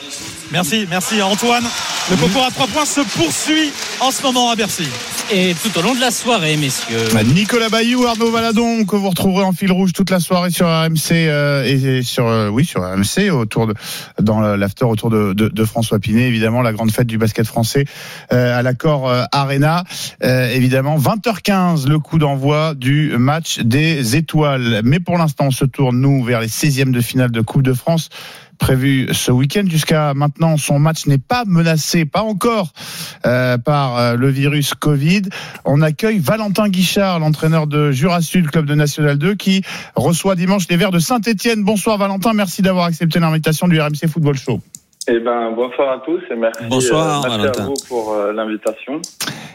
[0.51, 1.63] Merci, merci Antoine.
[2.09, 4.87] Le concours à trois points se poursuit en ce moment à Bercy.
[5.33, 6.97] Et tout au long de la soirée, messieurs.
[7.33, 11.11] Nicolas Bayou, Arnaud Valadon, que vous retrouverez en fil rouge toute la soirée sur RMC
[11.11, 13.73] euh, et sur euh, oui sur RMC autour de
[14.19, 17.85] dans l'after autour de, de, de François Pinet, évidemment la grande fête du basket français
[18.33, 19.85] euh, à l'accord euh, Arena,
[20.23, 24.81] Euh, évidemment 20h15 le coup d'envoi du match des étoiles.
[24.83, 27.73] Mais pour l'instant, on se tourne nous vers les 16e de finale de Coupe de
[27.73, 28.09] France
[28.61, 29.63] prévu ce week-end.
[29.67, 32.71] Jusqu'à maintenant, son match n'est pas menacé, pas encore,
[33.25, 35.23] euh, par euh, le virus Covid.
[35.65, 39.63] On accueille Valentin Guichard, l'entraîneur de Jura Sud, club de National 2, qui
[39.95, 41.63] reçoit dimanche les Verts de Saint-Etienne.
[41.63, 44.61] Bonsoir Valentin, merci d'avoir accepté l'invitation du RMC Football Show.
[45.07, 47.63] Eh ben, bonsoir à tous et merci, Bonsoir, euh, merci Valentin.
[47.63, 49.01] à vous pour euh, l'invitation.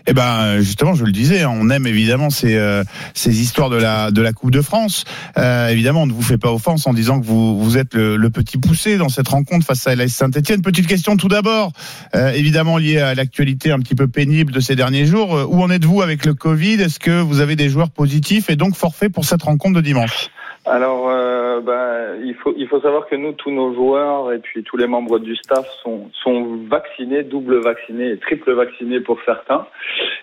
[0.09, 2.83] Eh ben justement, je le disais, on aime évidemment ces euh,
[3.15, 5.05] ces histoires de la de la Coupe de France.
[5.39, 8.17] Euh, évidemment, on ne vous fait pas offense en disant que vous vous êtes le,
[8.17, 10.63] le petit poussé dans cette rencontre face à Saint-Etienne.
[10.63, 11.73] Petite question tout d'abord,
[12.15, 15.37] euh, évidemment liée à l'actualité un petit peu pénible de ces derniers jours.
[15.37, 16.75] Euh, Où en êtes-vous avec le Covid?
[16.83, 20.29] Est-ce que vous avez des joueurs positifs et donc forfaits pour cette rencontre de dimanche?
[20.69, 21.07] Alors,
[21.57, 24.77] euh, ben, il faut il faut savoir que nous, tous nos joueurs et puis tous
[24.77, 29.67] les membres du staff sont sont vaccinés, double vaccinés et triple vaccinés pour certains,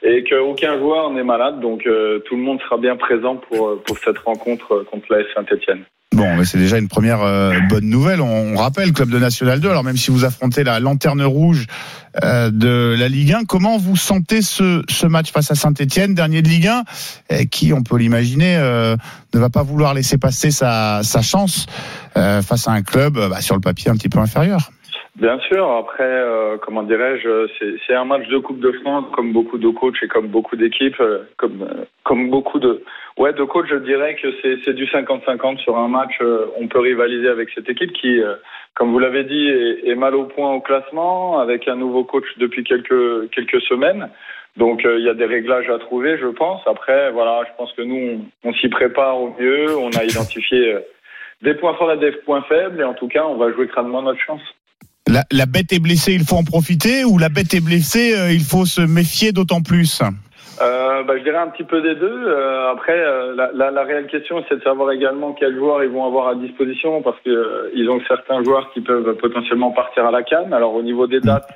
[0.02, 3.82] et qu'aucun joueur n'est malade, donc euh, tout le monde sera bien présent pour euh,
[3.86, 5.84] pour cette rencontre euh, contre l'AS Saint-Etienne.
[6.14, 8.22] Bon, mais c'est déjà une première euh, bonne nouvelle.
[8.22, 11.66] On, on rappelle, club de National 2, alors même si vous affrontez la lanterne rouge
[12.24, 16.44] euh, de la Ligue 1, comment vous sentez ce, ce match face à Saint-Etienne, dernier
[16.44, 16.84] de Ligue 1,
[17.32, 18.96] euh, qui, on peut l'imaginer, euh,
[19.34, 21.66] ne va pas vouloir laisser passer sa, sa chance
[22.16, 24.70] euh, face à un club euh, bah, sur le papier un petit peu inférieur
[25.16, 25.70] Bien sûr.
[25.70, 27.48] Après, euh, comment dirais-je,
[27.86, 31.02] c'est, un match de Coupe de France, comme beaucoup de coachs et comme beaucoup d'équipes,
[31.38, 31.70] comme
[32.04, 32.84] comme beaucoup de
[33.18, 33.68] ouais de coachs.
[33.70, 36.20] Je dirais que c'est, du 50-50 sur un match.
[36.60, 38.22] on peut rivaliser avec cette équipe qui,
[38.74, 39.50] comme vous l'avez dit,
[39.86, 44.10] est, mal au point au classement, avec un nouveau coach depuis quelques quelques semaines.
[44.58, 46.62] Donc il y a des réglages à trouver, je pense.
[46.66, 49.78] Après, voilà, je pense que nous, on, s'y prépare au mieux.
[49.78, 50.76] On a identifié
[51.44, 54.20] des points forts des points faibles, et en tout cas, on va jouer crânement notre
[54.22, 54.42] chance.
[55.08, 58.32] La, la bête est blessée, il faut en profiter ou la bête est blessée, euh,
[58.32, 60.02] il faut se méfier d'autant plus?
[60.62, 62.24] Euh, bah, je dirais un petit peu des deux.
[62.28, 62.96] Euh, après,
[63.36, 66.36] la, la, la réelle question, c'est de savoir également quels joueurs ils vont avoir à
[66.36, 70.54] disposition, parce que ils ont certains joueurs qui peuvent potentiellement partir à la canne.
[70.54, 71.50] Alors au niveau des dates,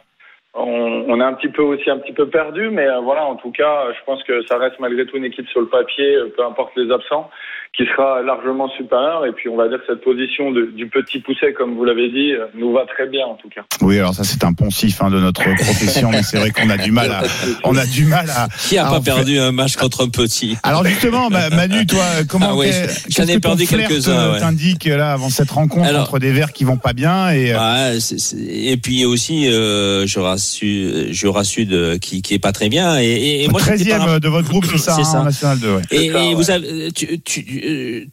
[0.54, 3.52] on, on est un petit peu aussi un petit peu perdu, mais voilà, en tout
[3.52, 6.76] cas, je pense que ça reste malgré tout une équipe sur le papier, peu importe
[6.76, 7.30] les absents,
[7.76, 9.26] qui sera largement supérieure.
[9.26, 12.10] Et puis on va dire que cette position de, du petit pousset, comme vous l'avez
[12.10, 13.62] dit, euh, nous va très bien en tout cas.
[13.82, 16.78] Oui, alors ça c'est un poncif hein, de notre profession, mais c'est vrai qu'on a
[16.78, 17.24] du mal à,
[17.64, 18.48] on a du mal à.
[18.68, 20.58] Qui a à pas perdu un match contre un petit?
[20.64, 22.72] Alors justement, Ma- Manu, toi, comment Ah ouais,
[23.10, 24.40] j'en ai que perdu quelques-uns, ouais.
[24.40, 27.58] t'indique là avant cette rencontre Alors- entre des verts qui vont pas bien et euh,
[27.92, 32.40] Ouais, c'est- c'est- et puis aussi, euh, je rassure, je rassure de, qui, qui est
[32.40, 33.00] pas très bien.
[33.00, 35.24] Et, et, et moi, c'était 13e par- de votre groupe, c'est ça, hein, ça.
[35.24, 35.76] National 2.
[35.76, 35.82] ouais.
[35.92, 37.57] Et, et vous avez, tu, tu,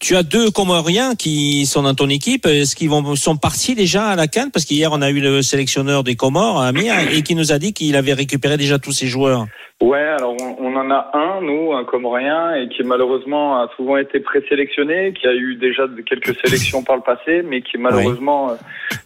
[0.01, 2.47] tu as deux Comoriens qui sont dans ton équipe.
[2.47, 4.51] Est-ce qu'ils vont sont partis déjà à la Cannes?
[4.53, 7.73] Parce qu'hier on a eu le sélectionneur des Comores, Amir, et qui nous a dit
[7.73, 9.47] qu'il avait récupéré déjà tous ses joueurs.
[9.83, 13.97] Ouais, alors on, on en a un, nous, un Comorien, et qui malheureusement a souvent
[13.97, 18.55] été présélectionné, qui a eu déjà quelques sélections par le passé, mais qui malheureusement euh,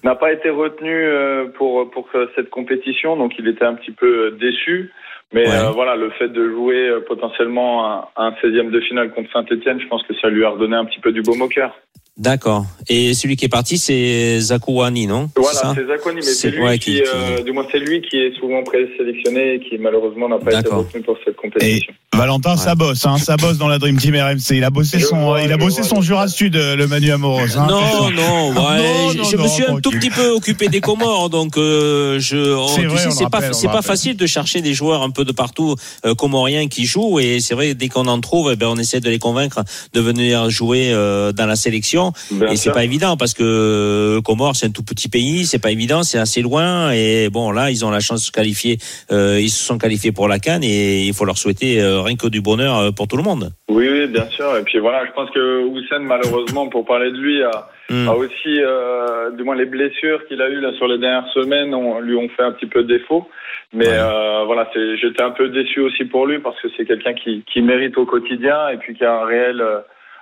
[0.05, 3.93] n'a pas été retenu euh, pour pour euh, cette compétition, donc il était un petit
[3.93, 4.93] peu euh, déçu.
[5.33, 5.55] Mais Ouais.
[5.55, 9.81] euh, voilà, le fait de jouer euh, potentiellement un, un 16e de finale contre Saint-Etienne,
[9.81, 11.75] je pense que ça lui a redonné un petit peu du baume au cœur.
[12.19, 12.67] D'accord.
[12.89, 16.79] Et celui qui est parti, c'est Zakouani, non Voilà, c'est Zakoni, mais c'est lui ouais,
[16.79, 20.39] qui, qui- euh, du moins c'est lui qui est souvent présélectionné et qui malheureusement n'a
[20.39, 21.93] pas été retenu pour cette compétition.
[22.15, 24.57] Valentin, ça bosse, hein, ça bosse dans la Dream Team RMC.
[24.57, 26.89] Il a bossé Je son, vois, il a bossé vois, son Jura Sud, euh, le
[26.89, 27.57] Manu Amoros.
[27.57, 28.11] hein, Non, attention.
[28.17, 31.31] non, ouais, Non, je, non, me non, suis un tout petit peu occupé des Comores,
[31.31, 33.83] donc euh, je, C'est tu vrai, sais, on le c'est pas, rappelle, on c'est pas
[33.83, 37.55] facile de chercher des joueurs un peu de partout euh, comoriens qui jouent, et c'est
[37.55, 39.61] vrai dès qu'on en trouve, eh ben on essaie de les convaincre
[39.93, 44.57] de venir jouer euh, dans la sélection, Bien et c'est pas évident parce que Comores
[44.57, 47.85] c'est un tout petit pays, c'est pas évident, c'est assez loin, et bon là ils
[47.85, 48.79] ont la chance de se qualifier,
[49.13, 52.17] euh, ils se sont qualifiés pour la Cannes, et il faut leur souhaiter euh, rien
[52.17, 53.51] que du bonheur euh, pour tout le monde.
[53.69, 54.57] Oui, oui, bien sûr.
[54.57, 58.07] Et puis voilà, je pense que Houssen, malheureusement, pour parler de lui, a, Hmm.
[58.07, 61.71] a aussi, euh, du moins les blessures qu'il a eues là sur les dernières semaines,
[62.03, 63.27] lui ont fait un petit peu défaut.
[63.73, 63.95] Mais Ouais.
[63.95, 64.69] euh, voilà,
[65.01, 68.05] j'étais un peu déçu aussi pour lui parce que c'est quelqu'un qui, qui mérite au
[68.05, 69.63] quotidien et puis qui a un réel,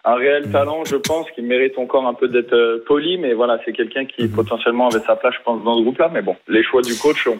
[0.06, 3.18] un réel talent, je pense, qui mérite encore un peu d'être euh, poli.
[3.18, 6.10] Mais voilà, c'est quelqu'un qui potentiellement avait sa place, je pense, dans ce groupe-là.
[6.12, 7.38] Mais bon, les choix du coach, on,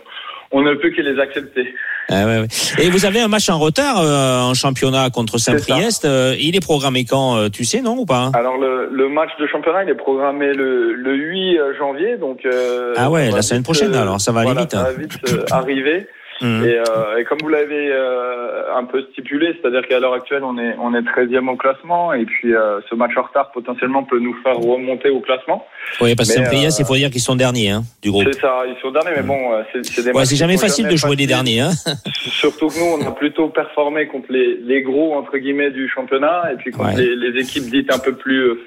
[0.50, 1.72] on ne peut que les accepter.
[2.08, 2.46] Ah ouais, ouais.
[2.78, 6.04] Et vous avez un match en retard euh, en championnat contre Saint-Priest.
[6.04, 9.30] Euh, il est programmé quand euh, Tu sais, non ou pas Alors le, le match
[9.40, 12.46] de championnat il est programmé le, le 8 janvier donc
[12.96, 14.84] Ah ouais, la semaine vite, prochaine, alors, ça va aller vite, Ça hein.
[14.84, 16.06] va vite euh, arriver
[16.40, 16.64] Mhm.
[16.64, 20.58] et, euh, et comme vous l'avez euh, un peu stipulé, c'est-à-dire qu'à l'heure actuelle on
[20.58, 24.18] est on est 13e au classement et puis euh, ce match en retard potentiellement peut
[24.18, 25.64] nous faire remonter au classement.
[26.00, 28.24] Oui, parce que Saint-Priest, euh, il faut dire qu'ils sont derniers hein, du groupe.
[28.32, 30.88] C'est ça, ils sont derniers mais bon euh, c'est des Ouais, matchs c'est jamais facile
[30.88, 31.60] de jouer les derniers.
[31.60, 31.70] Hein.
[32.14, 36.50] Surtout que nous, on a plutôt performé contre les, les gros, entre guillemets, du championnat,
[36.52, 36.96] et puis contre Ouais.
[36.96, 38.60] les, les équipes dites un peu plus euh,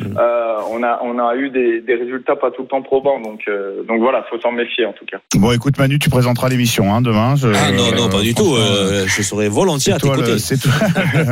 [0.00, 3.40] Euh, on a on a eu des, des résultats pas tout le temps probants donc
[3.48, 6.92] euh, donc voilà faut s'en méfier en tout cas Bon, écoute, Manu, tu présenteras l'émission
[6.94, 7.34] hein, demain.
[7.36, 8.54] je- Ah non, non, pas du tout.
[8.56, 10.32] euh, je serais volontiers à t'écouter.
[10.32, 10.72] le, c'est toi.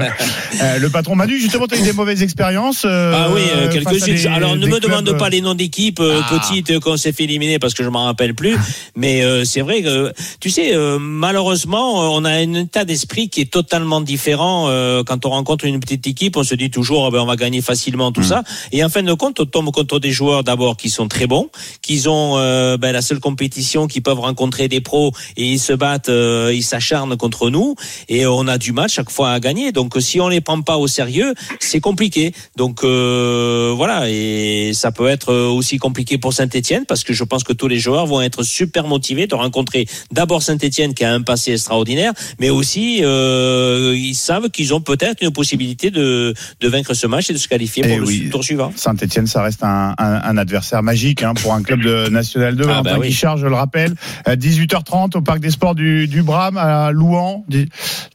[0.63, 2.85] Euh, le patron Manu, justement, tu as eu des mauvaises expériences.
[2.85, 4.33] euh, Ah oui, euh, quelques-unes.
[4.33, 6.39] Alors ne me demande pas les noms d'équipes euh, Ah.
[6.39, 8.57] petites qu'on s'est fait éliminer parce que je m'en rappelle plus.
[8.97, 13.41] Mais euh, c'est vrai que tu sais, euh, malheureusement, on a un état d'esprit qui
[13.41, 14.67] est totalement différent.
[14.69, 17.37] euh, quand on rencontre une petite équipe, on se dit toujours, ah ben, on va
[17.37, 18.43] gagner facilement tout ça.
[18.73, 21.51] Et en fin de compte, on tombe contre des joueurs d'abord qui sont très bons,
[21.83, 25.73] qui ont euh, ben, la seule compétition, qui peuvent rencontrer des pros et ils se
[25.73, 27.75] battent, euh, ils s'acharnent contre nous.
[28.09, 29.73] Et on a du mal chaque fois à gagner.
[29.73, 32.33] Donc si on les prend pas au sérieux, c'est compliqué.
[32.57, 37.45] Donc euh, voilà, et ça peut être aussi compliqué pour Saint-Etienne parce que je pense
[37.45, 41.23] que tous les joueurs vont être super motivés de rencontrer d'abord Saint-Etienne qui a un
[41.23, 46.95] passé extraordinaire, mais aussi euh, ils savent qu'ils ont peut-être une possibilité de, de vaincre
[46.95, 48.29] ce match et de se qualifier Eh pour le oui.
[48.31, 48.73] tour suivant.
[48.77, 52.65] Saint-Etienne, ça reste un, un- un adversaire magique hein, pour un club de National 2.
[52.69, 53.09] Ah, bah oui.
[53.09, 53.95] Guichard, je le rappelle.
[54.29, 57.45] Euh, 18h30 au Parc des Sports du, du Bram à Louan.
[57.49, 57.67] Dix-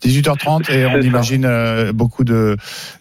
[0.03, 2.55] 18h30 et on imagine euh, beaucoup de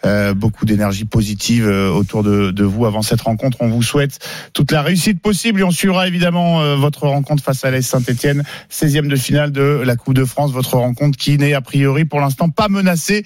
[0.05, 3.59] euh, beaucoup d'énergie positive euh, autour de, de vous avant cette rencontre.
[3.61, 4.18] On vous souhaite
[4.53, 8.43] toute la réussite possible et on suivra évidemment euh, votre rencontre face à l'AS Saint-Etienne,
[8.70, 10.51] 16e de finale de la Coupe de France.
[10.53, 13.24] Votre rencontre qui n'est a priori pour l'instant pas menacée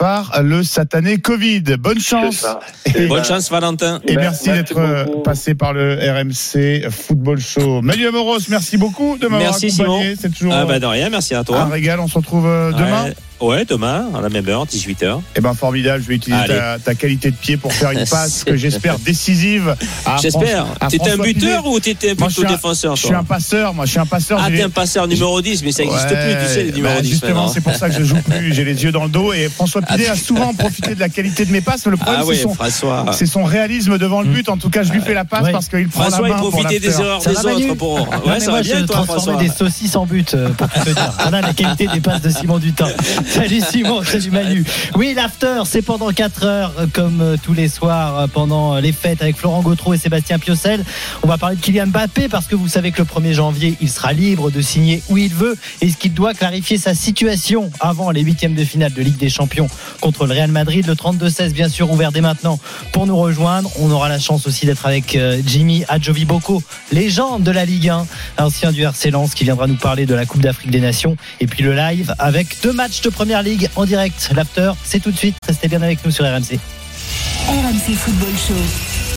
[0.00, 1.60] par le satané Covid.
[1.78, 2.46] Bonne chance.
[2.96, 4.00] Et- Bonne chance, Valentin.
[4.06, 7.82] et Ben, merci merci d'être euh, passé par le RMC Football Show.
[7.82, 10.14] Manu Moros, merci beaucoup de m'avoir Merci, accompagné.
[10.18, 11.66] C'est toujours Ah euh, bah de rien, merci à un toi.
[11.66, 12.00] régal.
[12.00, 13.04] On se retrouve euh, demain.
[13.04, 13.14] Ouais.
[13.40, 15.20] Ouais, demain, à la même heure, 18h.
[15.34, 16.02] Eh ben formidable.
[16.02, 19.74] Je vais utiliser ta, ta qualité de pied pour faire une passe que j'espère décisive.
[20.20, 20.66] J'espère.
[20.90, 21.74] T'étais un buteur Pinet.
[21.74, 23.72] ou t'étais Moi, plutôt un- défenseur Je suis un passeur.
[23.72, 24.38] Moi, je suis un passeur.
[24.42, 26.96] Ah, t'es un passeur numéro 10, mais ça n'existe Ouais, plus, tu sais, les numéros
[26.96, 27.52] bah, 10 Justement, maintenant.
[27.52, 28.52] c'est pour ça que je joue plus.
[28.52, 29.32] J'ai les yeux dans le dos.
[29.32, 31.86] Et François Pinet a souvent profité de la qualité de mes passes.
[31.86, 32.36] Mais le problème, Ah ouais,
[33.12, 34.48] c'est son, réalisme devant le but.
[34.50, 35.52] En tout cas, je lui fais la passe Ouais.
[35.52, 37.94] parce qu'il prend François, la il main pour profitait des erreurs Ça des autres pour.
[38.26, 39.36] Ouais, ça moi, va bien, je toi, François.
[39.36, 41.12] des saucisses en but euh, pour tout te dire.
[41.22, 42.88] Voilà la qualité des passes de Simon Dutin.
[43.30, 44.64] Salut Simon, salut Manu.
[44.96, 48.90] Oui, l'after, c'est pendant 4 heures, euh, comme euh, tous les soirs euh, pendant les
[48.90, 50.84] fêtes avec Florent Gautreau et Sébastien Piocel.
[51.22, 53.88] On va parler de Kylian Mbappé parce que vous savez que le 1er janvier, il
[53.88, 58.10] sera libre de signer où il veut et ce qu'il doit clarifier sa situation avant
[58.10, 59.68] les huitièmes de finale de Ligue des Champions
[60.00, 60.84] contre le Real Madrid.
[60.88, 62.58] Le 32-16, bien sûr, ouvert dès maintenant
[62.90, 63.70] pour nous rejoindre.
[63.78, 65.16] On aura la chance aussi d'être avec
[65.46, 68.06] Jimmy Adjovi Boko, légende de la Ligue 1,
[68.38, 71.16] ancien du RC Lens, qui viendra nous parler de la Coupe d'Afrique des Nations.
[71.38, 74.30] Et puis le live avec deux matchs de Première Ligue en direct.
[74.34, 75.36] L'after, c'est tout de suite.
[75.46, 76.58] Restez bien avec nous sur RMC.
[77.50, 78.89] RMC Football Show.